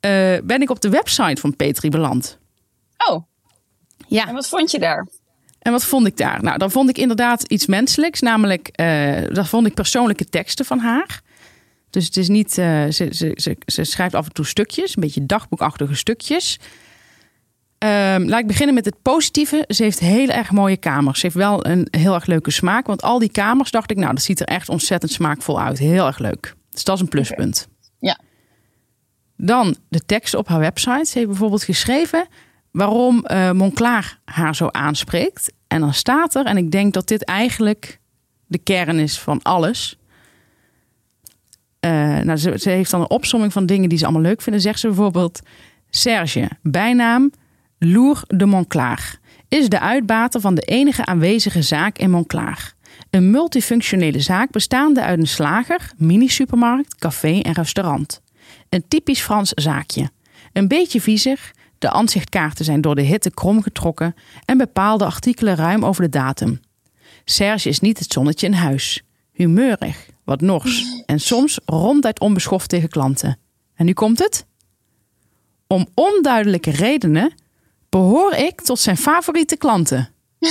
[0.00, 2.38] Uh, ben ik op de website van Petri beland.
[3.08, 3.22] Oh.
[4.08, 4.28] Ja.
[4.28, 5.06] En wat vond je daar?
[5.58, 6.42] En wat vond ik daar?
[6.42, 8.20] Nou, dan vond ik inderdaad iets menselijks.
[8.20, 11.20] Namelijk, uh, dat vond ik persoonlijke teksten van haar.
[11.90, 15.26] Dus het is niet, ze, ze, ze, ze schrijft af en toe stukjes, een beetje
[15.26, 16.58] dagboekachtige stukjes.
[17.78, 19.64] Um, laat ik beginnen met het positieve.
[19.68, 21.20] Ze heeft heel erg mooie kamers.
[21.20, 22.86] Ze heeft wel een heel erg leuke smaak.
[22.86, 25.78] Want al die kamers dacht ik, nou, dat ziet er echt ontzettend smaakvol uit.
[25.78, 26.54] Heel erg leuk.
[26.70, 27.68] Dus dat is een pluspunt.
[27.98, 28.18] Ja.
[29.36, 31.04] Dan de tekst op haar website.
[31.04, 32.26] Ze heeft bijvoorbeeld geschreven
[32.70, 35.52] waarom uh, haar zo aanspreekt.
[35.68, 38.00] En dan staat er, en ik denk dat dit eigenlijk
[38.46, 39.98] de kern is van alles.
[41.80, 44.62] Uh, nou, ze, ze heeft dan een opsomming van dingen die ze allemaal leuk vinden.
[44.62, 45.40] Zegt ze bijvoorbeeld:
[45.90, 47.30] Serge, bijnaam
[47.92, 49.18] Loer de Monclaar
[49.48, 52.74] is de uitbater van de enige aanwezige zaak in Monclaar.
[53.10, 58.20] Een multifunctionele zaak bestaande uit een slager, mini-supermarkt, café en restaurant.
[58.68, 60.10] Een typisch Frans zaakje.
[60.52, 64.14] Een beetje viezig, de aanzichtkaarten zijn door de hitte krom getrokken
[64.44, 66.60] en bepaalde artikelen ruim over de datum.
[67.24, 69.02] Serge is niet het zonnetje in huis.
[69.32, 73.38] Humeurig, wat nors en soms ronduit onbeschoft tegen klanten.
[73.74, 74.46] En nu komt het?
[75.66, 77.32] Om onduidelijke redenen
[77.96, 80.08] behoor ik tot zijn favoriete klanten.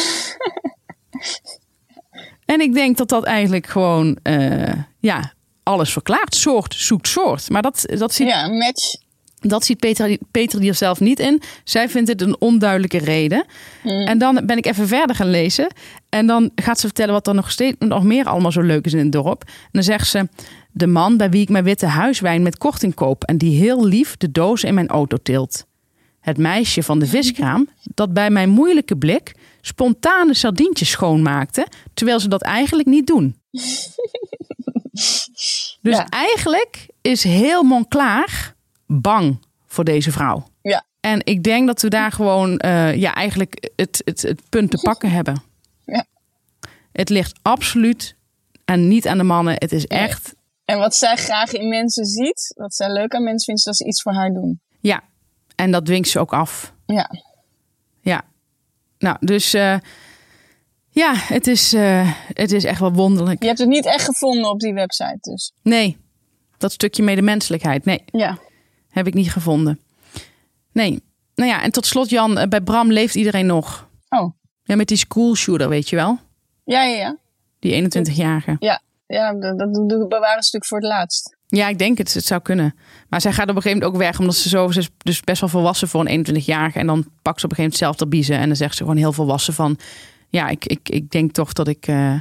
[2.54, 5.34] en ik denk dat dat eigenlijk gewoon uh, ja,
[5.64, 6.36] alles verklaart.
[6.36, 7.50] Soort zoekt soort.
[7.50, 8.96] Maar dat, dat ziet, ja, match.
[9.40, 11.42] Dat ziet Peter, Peter er zelf niet in.
[11.64, 13.46] Zij vindt het een onduidelijke reden.
[13.84, 13.92] Mm.
[13.92, 15.68] En dan ben ik even verder gaan lezen.
[16.10, 18.94] En dan gaat ze vertellen wat er nog, steeds, nog meer allemaal zo leuk is
[18.94, 19.44] in het dorp.
[19.46, 20.28] En dan zegt ze...
[20.78, 23.24] De man bij wie ik mijn witte huiswijn met korting koop...
[23.24, 25.66] en die heel lief de dozen in mijn auto tilt.
[26.26, 29.36] Het meisje van de viskraam dat bij mijn moeilijke blik...
[29.62, 31.68] spontane sardientjes schoonmaakte...
[31.94, 33.36] terwijl ze dat eigenlijk niet doen.
[35.82, 38.56] Dus eigenlijk is heel Monclaar
[38.86, 40.48] bang voor deze vrouw.
[40.62, 40.86] Ja.
[41.00, 44.78] En ik denk dat we daar gewoon uh, ja, eigenlijk het, het, het punt te
[44.78, 45.44] pakken hebben.
[45.86, 46.06] Ja.
[46.92, 48.16] Het ligt absoluut
[48.66, 49.54] en niet aan de mannen.
[49.54, 50.36] Het is echt.
[50.66, 53.76] En wat zij graag in mensen ziet, wat zij leuk aan mensen vindt, is dat
[53.76, 54.62] ze iets voor haar doen.
[54.80, 55.04] Ja,
[55.56, 56.74] en dat dwingt ze ook af.
[56.86, 57.10] Ja.
[58.02, 58.24] Ja.
[58.98, 59.78] Nou, dus uh,
[60.90, 63.42] ja, het is, uh, het is echt wel wonderlijk.
[63.42, 65.54] Je hebt het niet echt gevonden op die website dus?
[65.62, 65.98] Nee,
[66.58, 68.04] dat stukje medemenselijkheid, nee.
[68.06, 68.38] Ja.
[68.90, 69.80] Heb ik niet gevonden.
[70.72, 71.04] Nee.
[71.36, 73.90] Nou ja, en tot slot Jan, eh, bij Bram leeft iedereen nog.
[74.10, 74.34] Oh.
[74.64, 76.20] Ja, met die school shooter, weet je wel?
[76.64, 77.18] Ja, ja, ja.
[77.60, 78.56] Die 21-jarige.
[78.60, 81.35] Ja, ja dat, dat bewaren natuurlijk voor het laatst.
[81.48, 82.14] Ja, ik denk het.
[82.14, 82.76] Het zou kunnen.
[83.10, 85.22] Maar zij gaat op een gegeven moment ook weg, omdat ze zo, ze is dus
[85.22, 86.80] best wel volwassen voor een 21-jarige.
[86.80, 88.38] En dan pakt ze op een gegeven moment zelf de biezen.
[88.38, 89.78] En dan zegt ze gewoon heel volwassen van,
[90.30, 92.20] ja, ik, ik, ik denk toch dat ik, uh,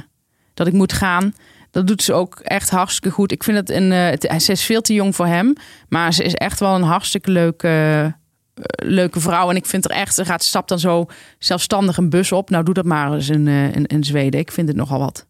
[0.53, 1.33] dat ik moet gaan.
[1.71, 3.31] Dat doet ze ook echt hartstikke goed.
[3.31, 3.91] Ik vind het een.
[3.91, 5.53] Het, ze is veel te jong voor hem.
[5.89, 9.49] Maar ze is echt wel een hartstikke leuke, uh, leuke vrouw.
[9.49, 10.15] En ik vind er echt.
[10.15, 11.05] Ze gaat stapt dan zo
[11.39, 12.49] zelfstandig een bus op.
[12.49, 14.39] Nou, doe dat maar eens in, in, in Zweden.
[14.39, 15.27] Ik vind het nogal wat.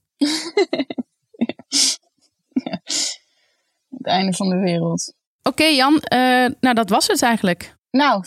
[2.54, 2.82] ja.
[4.06, 5.14] Het einde van de wereld.
[5.44, 6.02] Oké, okay, Jan.
[6.60, 7.76] nou, dat was het eigenlijk.
[7.92, 8.20] Nou,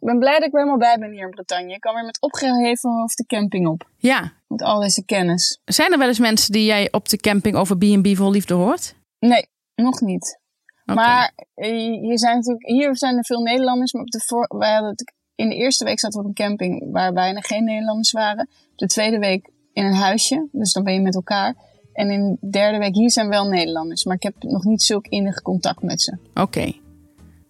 [0.00, 1.74] ik ben blij dat ik weer helemaal bij ben hier in Bretagne.
[1.74, 3.88] Ik kan weer met opgeheven hoofd de camping op.
[3.96, 4.32] Ja.
[4.48, 5.60] Met al deze kennis.
[5.64, 8.94] Zijn er wel eens mensen die jij op de camping over B&B vol liefde hoort?
[9.18, 10.40] Nee, nog niet.
[10.84, 11.04] Okay.
[11.04, 11.70] Maar eh,
[12.00, 13.92] hier zijn, natuurlijk, hier zijn er veel Nederlanders.
[13.92, 16.46] Maar op de voor, wij hadden het, in de eerste week zaten we op een
[16.46, 18.48] camping waar bijna geen Nederlanders waren.
[18.76, 20.48] De tweede week in een huisje.
[20.52, 21.56] Dus dan ben je met elkaar.
[21.92, 24.04] En in de derde week, hier zijn wel Nederlanders.
[24.04, 26.16] Maar ik heb nog niet zulk innig contact met ze.
[26.30, 26.40] Oké.
[26.40, 26.80] Okay.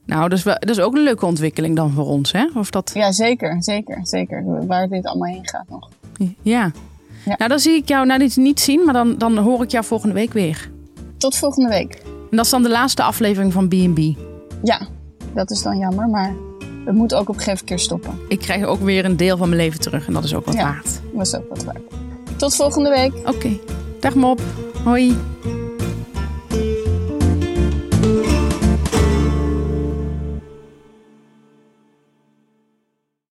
[0.07, 2.49] Nou, dat is, wel, dat is ook een leuke ontwikkeling dan voor ons, hè?
[2.55, 2.91] Of dat...
[2.95, 4.67] Ja, zeker, zeker, zeker.
[4.67, 5.89] Waar dit allemaal heen gaat nog.
[6.17, 6.33] Ja.
[6.43, 6.73] ja.
[7.37, 9.85] Nou, dan zie ik jou nou niet, niet zien, maar dan, dan hoor ik jou
[9.85, 10.71] volgende week weer.
[11.17, 12.03] Tot volgende week.
[12.05, 13.99] En dat is dan de laatste aflevering van B&B?
[14.63, 14.89] Ja,
[15.35, 16.35] dat is dan jammer, maar
[16.85, 18.19] het moet ook op een gegeven keer stoppen.
[18.29, 20.55] Ik krijg ook weer een deel van mijn leven terug en dat is ook wat
[20.55, 21.01] ja, waard.
[21.15, 21.83] dat is ook wat waard.
[22.37, 23.15] Tot volgende week.
[23.15, 23.31] Oké.
[23.31, 23.61] Okay.
[24.03, 24.41] Dag Mop.
[24.85, 25.15] Hoi.